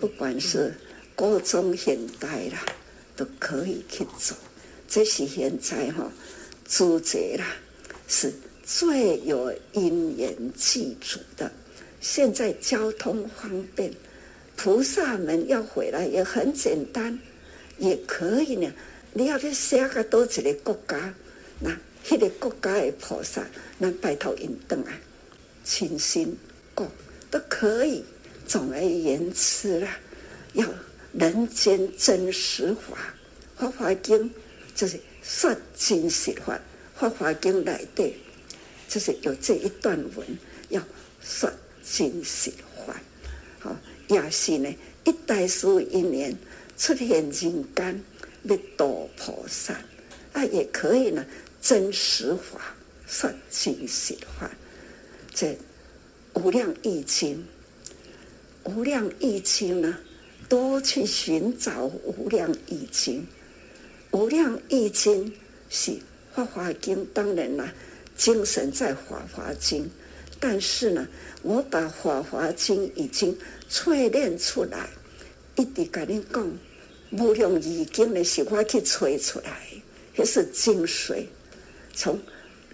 [0.00, 0.72] 不管是
[1.14, 2.64] 古装现代啦，
[3.16, 4.36] 都可以去做。
[4.88, 6.10] 这是现在哈。
[6.70, 7.46] 诸劫啦，
[8.06, 8.30] 是
[8.62, 11.50] 最有因缘具足的。
[12.00, 13.90] 现在交通方便，
[14.58, 17.18] 菩萨们要回来也很简单，
[17.78, 18.70] 也可以呢。
[19.14, 21.14] 你要去写个多几个国家，
[21.60, 21.74] 那
[22.10, 23.42] 那个国家的菩萨，
[23.78, 24.92] 那拜托引灯啊，
[25.64, 26.36] 亲心
[26.74, 26.86] 过
[27.30, 28.04] 都可以。
[28.46, 29.96] 总而言之啦，
[30.54, 30.66] 要
[31.12, 33.14] 人间真实法，
[33.62, 34.28] 《法华经》
[34.74, 35.00] 就是。
[35.20, 36.54] 说真实法，
[36.98, 38.16] 《法华经》来的
[38.88, 40.26] 就是有这一段文，
[40.70, 40.82] 要
[41.20, 41.52] 说
[41.84, 42.50] 真实
[42.86, 42.98] 法。
[43.58, 43.76] 好，
[44.08, 46.36] 也是呢，一代书一年
[46.76, 48.02] 出现人间
[48.42, 49.74] 要度菩萨，
[50.32, 51.24] 啊，也可以呢，
[51.60, 52.74] 真实法
[53.06, 54.50] 说真实法。
[55.34, 55.46] 这
[56.34, 57.46] 《无量义经》，
[58.72, 59.98] 《无量义经》呢，
[60.48, 63.20] 多去寻找《无量义经》。
[64.10, 65.32] 无量义经
[65.68, 65.98] 是
[66.34, 67.72] 法华经，当然啦，
[68.16, 69.88] 精神在法华经，
[70.40, 71.06] 但是呢，
[71.42, 73.36] 我把法华经已经
[73.70, 74.88] 淬炼出来，
[75.56, 76.58] 一直跟你讲，
[77.10, 79.60] 无量义经的是我去淬出来，
[80.16, 81.26] 迄是精髓，
[81.94, 82.18] 从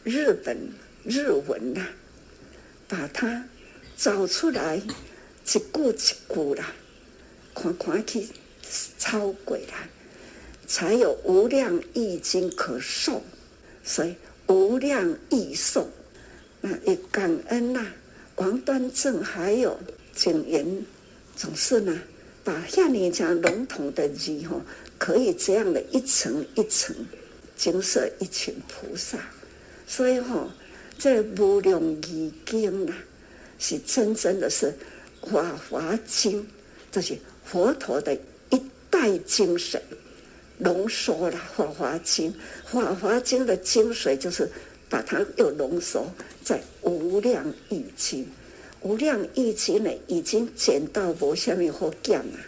[0.03, 0.57] 日本
[1.05, 1.89] 日文呐、啊，
[2.89, 3.45] 把它
[3.97, 4.83] 找出来，一
[5.45, 6.73] 句一句啦，
[7.55, 8.27] 看看去
[8.99, 9.89] 抄过来。
[10.67, 13.21] 才有无量义经可诵，
[13.85, 14.15] 所以
[14.47, 15.85] 无量义诵。
[16.63, 17.95] 那也感恩呐、啊，
[18.37, 19.79] 王端正还有
[20.15, 20.87] 景元，
[21.37, 22.01] 总是呢，
[22.43, 24.61] 把像你讲笼统的字吼，
[24.99, 26.95] 可以这样的一层一层，
[27.57, 29.19] 经摄一群菩萨。
[29.87, 30.49] 所以吼，
[30.99, 32.93] 这无量义经呐，
[33.59, 34.73] 是真正的是
[35.23, 36.47] 法华经，
[36.93, 38.15] 这是佛陀的
[38.51, 39.83] 一代精神。
[40.57, 42.33] 浓缩了《法华经》，
[42.73, 44.49] 《法华经》的精髓就是
[44.89, 46.07] 把它又浓缩
[46.45, 48.23] 在《无量义经》。
[48.85, 52.39] 《无量义经》呢，已经简到无下面好讲了，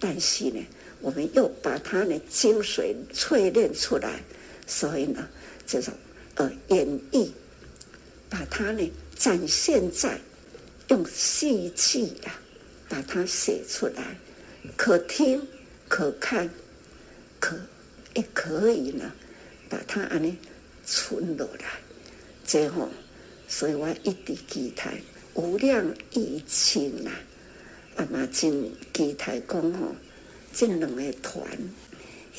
[0.00, 0.64] 但是呢，
[1.00, 4.22] 我们又把它的精髓淬炼出来，
[4.66, 5.28] 所以呢，
[5.66, 5.92] 这种
[6.36, 7.28] 呃演绎，
[8.30, 10.18] 把它呢展现在
[10.88, 12.40] 用戏剧啊，
[12.88, 14.16] 把它写出来，
[14.76, 15.42] 可听
[15.88, 16.48] 可看。
[17.40, 17.54] 可
[18.14, 19.12] 也可以呢，
[19.68, 20.34] 把它安尼
[20.86, 21.66] 存落来，
[22.42, 22.88] 最后，
[23.46, 24.94] 所以我一直期待
[25.34, 27.12] 无量义经啊，
[27.96, 29.94] 啊嘛真期待讲吼，
[30.52, 31.44] 这两个团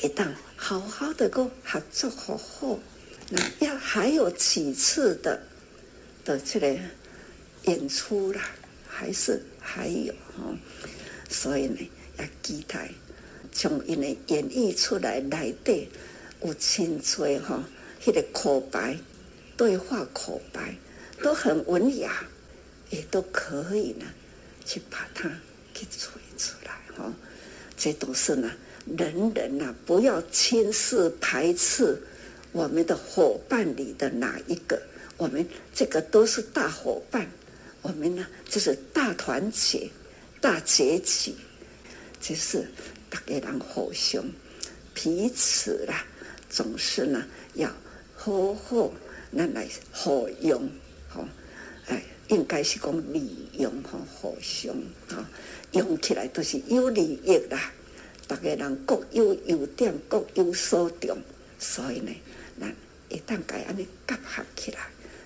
[0.02, 2.78] 一旦好好的个合作好好，
[3.28, 5.42] 那要还有几次的
[6.24, 6.76] 的这个
[7.64, 8.40] 演出啦，
[8.86, 10.54] 还是还有吼，
[11.28, 12.90] 所以呢要期待。
[13.52, 15.88] 从因为演绎出来来的
[16.42, 17.64] 有清脆哈，
[18.04, 18.96] 那个口白、
[19.56, 20.74] 对话口白
[21.22, 22.22] 都很文雅，
[22.90, 24.06] 也都可以呢，
[24.64, 25.28] 去把它
[25.72, 27.12] 给吹出来哈。
[27.76, 28.50] 这都是呢，
[28.96, 32.00] 人人呐不要轻视排斥
[32.52, 34.80] 我们的伙伴里的哪一个，
[35.16, 37.26] 我们这个都是大伙伴，
[37.82, 39.90] 我们呢就是大团结、
[40.40, 41.36] 大结集，
[42.20, 42.66] 就是。
[43.08, 44.22] 大家人互相
[44.92, 46.04] 彼此啦，
[46.50, 47.24] 总是呢
[47.54, 47.72] 要
[48.16, 48.92] 好好
[49.30, 50.68] 那来互用，
[52.28, 54.74] 应该是讲利用吼，互相
[55.08, 55.24] 吼，
[55.72, 57.72] 用起来都是有利益啦。
[58.26, 61.16] 大家人各有优点，各有所长，
[61.58, 62.12] 所以呢，
[62.60, 62.74] 咱
[63.08, 64.78] 一旦该安尼结合起来，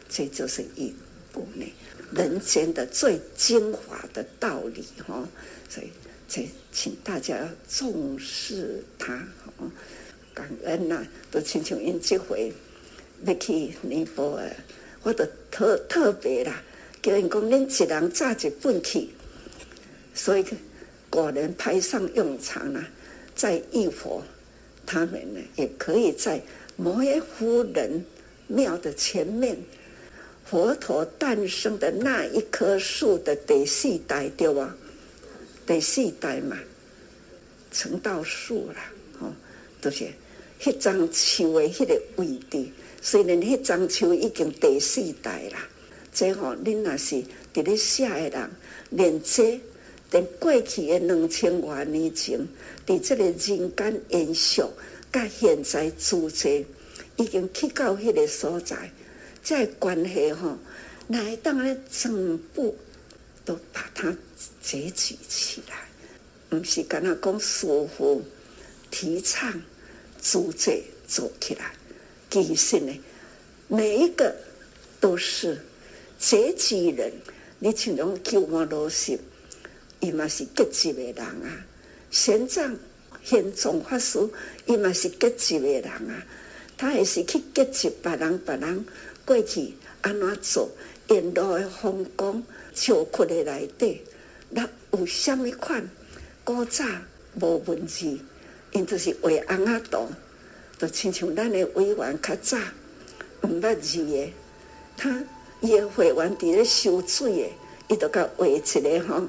[0.09, 0.95] 这就是一
[1.33, 1.65] 部呢
[2.13, 5.27] 人间的最精华的道理，吼，
[5.69, 5.89] 所以。
[6.33, 9.69] 这请大家要重视它吼，
[10.33, 11.09] 感恩呐、啊！
[11.29, 12.53] 都亲像因这回
[13.25, 14.57] 要去尼泊尔，
[15.03, 16.63] 我都特特别啦，
[17.03, 19.09] 叫人讲恁一人揸一本去，
[20.15, 20.45] 所以
[21.09, 22.85] 果然派上用场了、
[23.35, 24.23] 在浴佛，
[24.85, 26.41] 他们呢也可以在
[26.77, 28.05] 摩耶夫人
[28.49, 29.57] 庙的前面，
[30.45, 34.77] 佛陀诞生的那一棵树的第四代，对吧？
[35.67, 36.59] 第四代嘛，
[37.71, 39.33] 成道树啦，哦，
[39.81, 40.07] 都是
[40.61, 42.67] 迄张树的迄个位置。
[43.01, 45.69] 虽然迄张树已经第四代啦，
[46.13, 47.23] 这吼恁若是
[47.55, 48.51] 伫咧写的人，
[48.91, 49.61] 连这
[50.11, 52.41] 连过去的两千多年前，
[52.87, 54.63] 伫这个人间延续，
[55.13, 56.49] 甲现在诸者
[57.17, 58.91] 已经去到迄个所在，
[59.43, 60.59] 这关系吼，
[61.07, 62.77] 那会当咧全部
[63.45, 64.17] 都把它。
[64.63, 68.23] 结集起来，毋是跟他讲师父
[68.91, 69.53] 提倡
[70.21, 71.73] 组织做起来，
[72.31, 72.93] 其实呢，
[73.69, 74.35] 每一个
[74.99, 75.59] 都是
[76.21, 77.11] 结集人。
[77.59, 79.19] 你像那种九万多岁，
[80.01, 81.67] 伊嘛是结集的人啊。
[82.11, 82.77] 玄奘、
[83.23, 84.19] 玄奘法师，
[84.67, 86.23] 伊嘛是结集的人啊。
[86.77, 88.85] 他也是去结集别人，别人
[89.25, 90.71] 过去安怎做，
[91.09, 92.43] 沿路的风光，
[92.75, 94.01] 桥窟的内底。
[94.49, 95.87] 那有虾米款
[96.43, 96.85] 古早
[97.39, 98.19] 无文字，
[98.73, 100.09] 因就是画红仔图，
[100.79, 102.57] 就亲像咱的委员较早
[103.43, 104.33] 毋捌字的，
[104.97, 105.23] 他
[105.61, 107.53] 伊的会员伫咧收水诶，
[107.89, 109.23] 伊就甲画一个吼，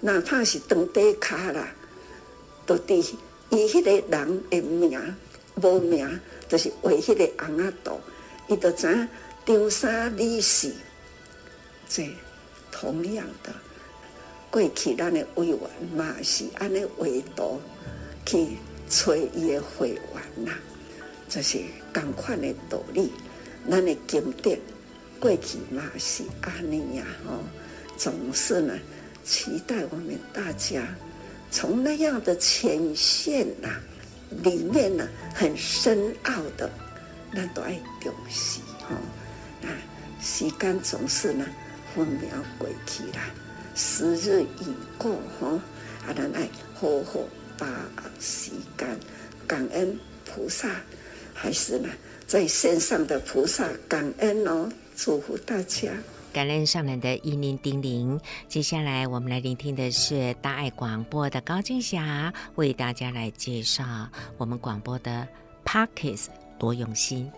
[0.00, 1.72] 哪怕是当底卡啦，
[2.64, 3.14] 都伫
[3.50, 5.14] 伊迄个人诶名
[5.56, 8.00] 无名，就是画迄个红仔图，
[8.48, 9.08] 伊就知影
[9.44, 10.72] 张三李四，
[11.88, 12.08] 这
[12.70, 13.52] 同样的。
[14.50, 15.58] 过去咱诶委员
[15.94, 17.60] 嘛是安尼画图
[18.24, 18.46] 去
[18.88, 20.54] 找伊诶会员啦，
[21.28, 21.58] 就是
[21.92, 23.12] 同款诶道理。
[23.70, 24.58] 咱诶经典
[25.22, 27.38] 过去嘛是安尼呀，哦，
[27.96, 28.76] 总是呢
[29.22, 30.82] 期待我们大家
[31.48, 33.68] 从那样的前线呐
[34.42, 36.68] 里面呢很深奥的，
[37.30, 38.96] 那都爱重视吼。
[39.64, 39.70] 啊，
[40.20, 41.46] 时间总是呢
[41.94, 43.18] 分秒过去了。
[43.76, 45.50] 时日已过，吼，
[46.04, 47.20] 啊，咱爱好好
[47.56, 48.88] 把握时间，
[49.46, 50.68] 感恩菩萨，
[51.32, 51.88] 还是呢
[52.26, 55.90] 在线上的菩萨感恩哦，祝福大家。
[56.32, 58.18] 感恩上人的一念叮咛。
[58.48, 63.84] 接下来我们来聆听的是大爱广播的高静霞为大家来介绍
[64.38, 65.28] 我们广播的
[65.64, 66.28] Podcast
[66.58, 67.30] 多用心。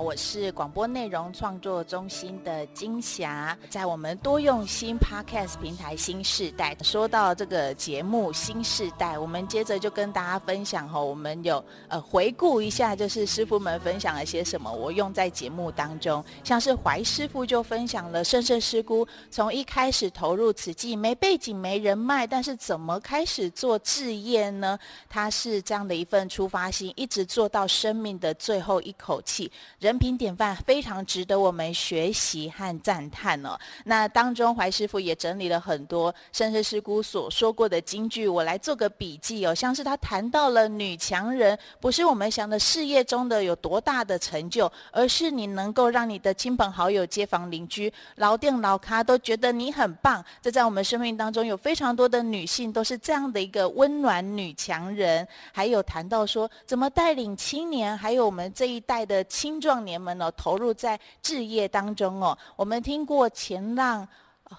[0.00, 24.76] 我是广播内容创作中心的金霞，在我们多用心 Podcast 平台新世代，说到这个节目新世代，我们接着就跟大家分享哈，我们有呃回顾一下，就是师傅们分享了些什么，我用在节目当中，像是怀师傅就分享了胜胜师姑从一开始投入此际，没背景没人脉，但是怎么开始做置业呢？
[25.08, 29.50] 他是这样的一份出发心，一直做到生命的最后一口气。
[29.84, 33.54] 人品典范，非常值得我们学习和赞叹哦。
[33.84, 39.54] 那当中怀师傅也整理了很多胜胜师姑所说过的金句，我来做个笔记哦。
[39.54, 50.24] 像是他谈到了女强人，不是我们想的事业中的有多大的成就，而是你能够让你的亲朋好友、街坊邻居、老店老咖都觉得你很棒。
[50.40, 55.28] 这在我们生命当中有非常多的女性都是这样的一个温暖女强人。
[55.52, 59.73] 还有谈到说怎么带领青年，还有我们这一代的青壮。
[59.82, 62.36] 年们呢，投入在置业当中哦。
[62.56, 64.06] 我们听过前浪，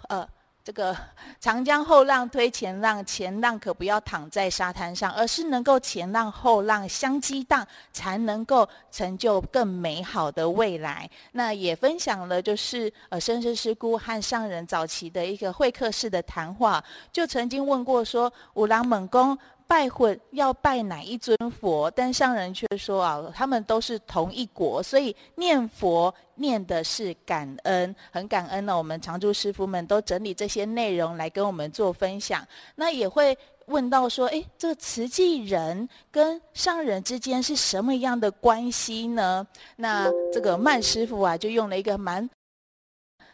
[0.10, 0.28] 呃，
[0.64, 0.98] 这个
[1.40, 11.08] 长江后浪推前浪，前浪可不要躺在沙滩上，而是能够前浪后浪相激荡，才能够成就更美好的未来。
[11.34, 19.38] 那也分享了，就是呃，胜胜师姑和上人早期的一个会客室的谈话，就曾经问过说，五郎猛公。
[19.68, 21.90] 拜佛要拜哪一尊佛？
[21.92, 28.78] 但上人却说啊，他们都是同一国，所以念佛念的是感恩，很感恩呢。
[28.78, 32.48] 我们常住师傅们都整理这些内容来跟我们做分享。
[32.76, 33.36] 那也会
[33.66, 39.46] 问到说，诶，这个慈济人跟上人之间是什么样的关系呢？
[39.78, 42.30] 那这个曼师傅啊，就用了一个蛮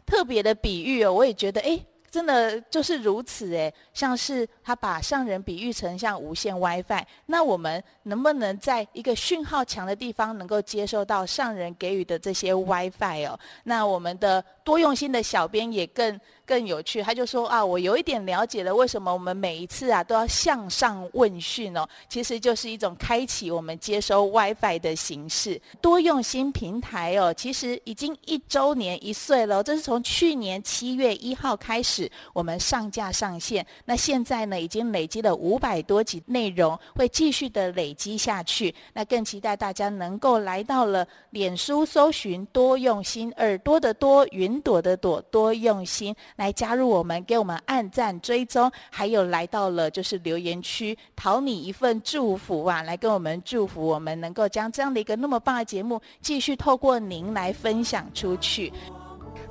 [0.05, 1.85] 特别的比喻哦，我也觉得，诶。
[2.11, 13.39] 真的就是如此诶，像是他把上人比喻成像无线 WiFi，那我们能不能在一个讯号强的地方，能够接收到上人给予的这些 WiFi 哦？
[13.63, 16.19] 那我们的多用心的小编也更。
[16.51, 21.87] 更有趣，他就说啊，我有一点了解了，为什么我们每一次啊都要向上问讯哦？
[22.09, 25.61] 其实就是一种开启我们接收 WiFi 的形式。
[25.79, 33.65] 多用心平台哦，其实已经一周年一岁了，这是从去年七月一号开始我们上架上线。
[33.85, 38.75] 那现在呢，已经累积了五百多集内容，会继续的累积下去。
[38.91, 46.13] 那更期待大家能够来到了脸书搜寻多用心，耳朵的多，云朵的朵，多用心。
[46.41, 58.73] 来加入我们，给我们按赞追踪，还有来到了就是留言区讨你一份祝福啊，来跟我们祝福，我们能够将这样的一个那么棒的节目继续透过您来分享出去。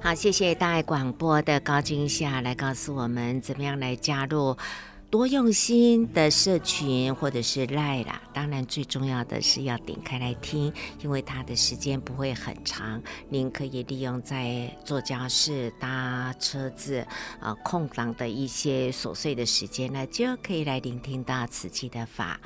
[0.03, 4.57] 好，谢谢大爱广播的高金夏来告诉我们怎么样来加入。
[5.11, 13.03] 多用心的社群或者是赖啦，当然最重要的是要点开来听，因为它的时间不会很长。
[13.29, 17.05] 您可以利用在坐教室、搭车子、
[17.41, 22.39] 呃空档的一些琐碎的时间呢，就可以来聆听到此期的法。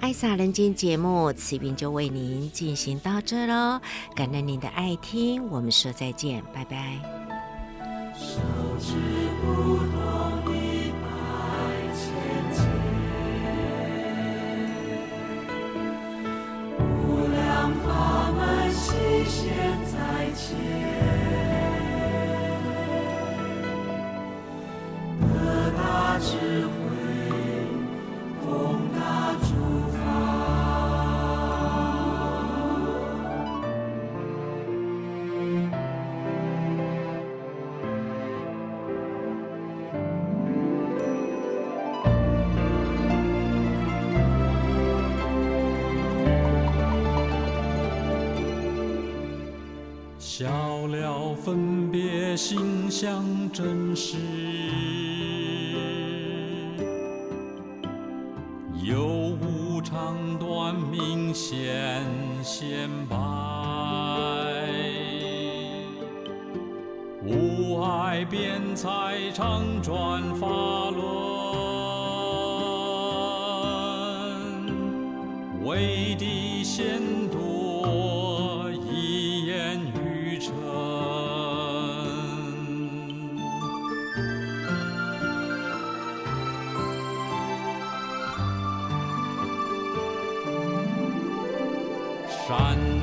[0.00, 3.80] 爱撒人间节目，慈云就为您进行到这喽，
[4.16, 6.98] 感恩您的爱听，我们说再见，拜拜。
[51.48, 54.18] 分别心相真实，
[58.82, 62.04] 有无常短明显
[62.42, 63.16] 显白，
[67.24, 70.46] 无碍辩才常转法
[70.90, 71.06] 轮，
[75.64, 77.00] 为地先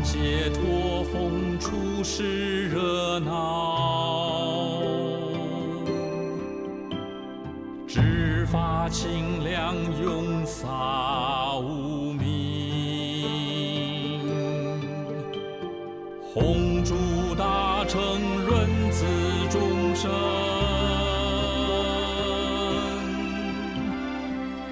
[0.05, 4.37] 解脱风，处事热闹，
[7.87, 12.29] 执法清凉，永洒无名，
[16.21, 16.93] 红烛
[17.35, 17.99] 大乘，
[18.45, 19.03] 润滋
[19.49, 20.11] 众生，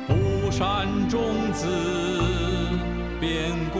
[0.07, 1.19] 不善种
[1.51, 1.67] 子，
[3.19, 3.79] 变故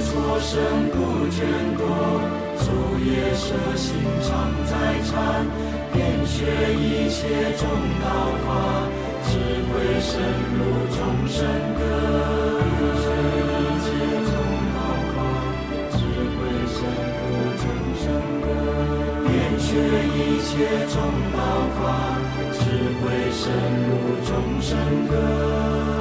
[0.00, 0.56] 所生
[0.90, 0.96] 不
[1.28, 1.36] 眷
[1.76, 1.82] 顾，
[2.58, 2.64] 昼
[3.04, 3.44] 夜舍
[3.76, 4.28] 心常
[4.64, 4.72] 在
[5.04, 5.46] 禅，
[5.92, 6.34] 遍学
[6.74, 7.18] 一切
[7.58, 7.68] 众
[8.00, 8.04] 道
[8.46, 8.48] 法，
[9.28, 9.30] 智
[9.68, 10.10] 慧深
[10.56, 10.58] 入
[10.96, 10.98] 众
[11.28, 11.38] 生
[11.76, 11.78] 根。
[12.72, 13.04] 遍学
[13.44, 13.86] 一切
[14.24, 14.32] 众
[14.72, 14.78] 道
[15.12, 15.16] 法，
[15.92, 15.98] 智
[16.34, 16.78] 慧深
[17.20, 17.22] 入
[17.60, 17.62] 众
[18.00, 18.02] 生
[18.42, 18.48] 根。
[19.28, 19.30] 遍
[19.60, 19.68] 学
[20.08, 20.50] 一切
[20.88, 20.96] 众
[21.36, 21.38] 道
[21.76, 21.80] 法，
[22.52, 22.58] 智
[23.00, 23.42] 慧深
[23.86, 23.88] 入
[24.24, 24.28] 众
[24.60, 24.68] 生
[25.08, 25.99] 根。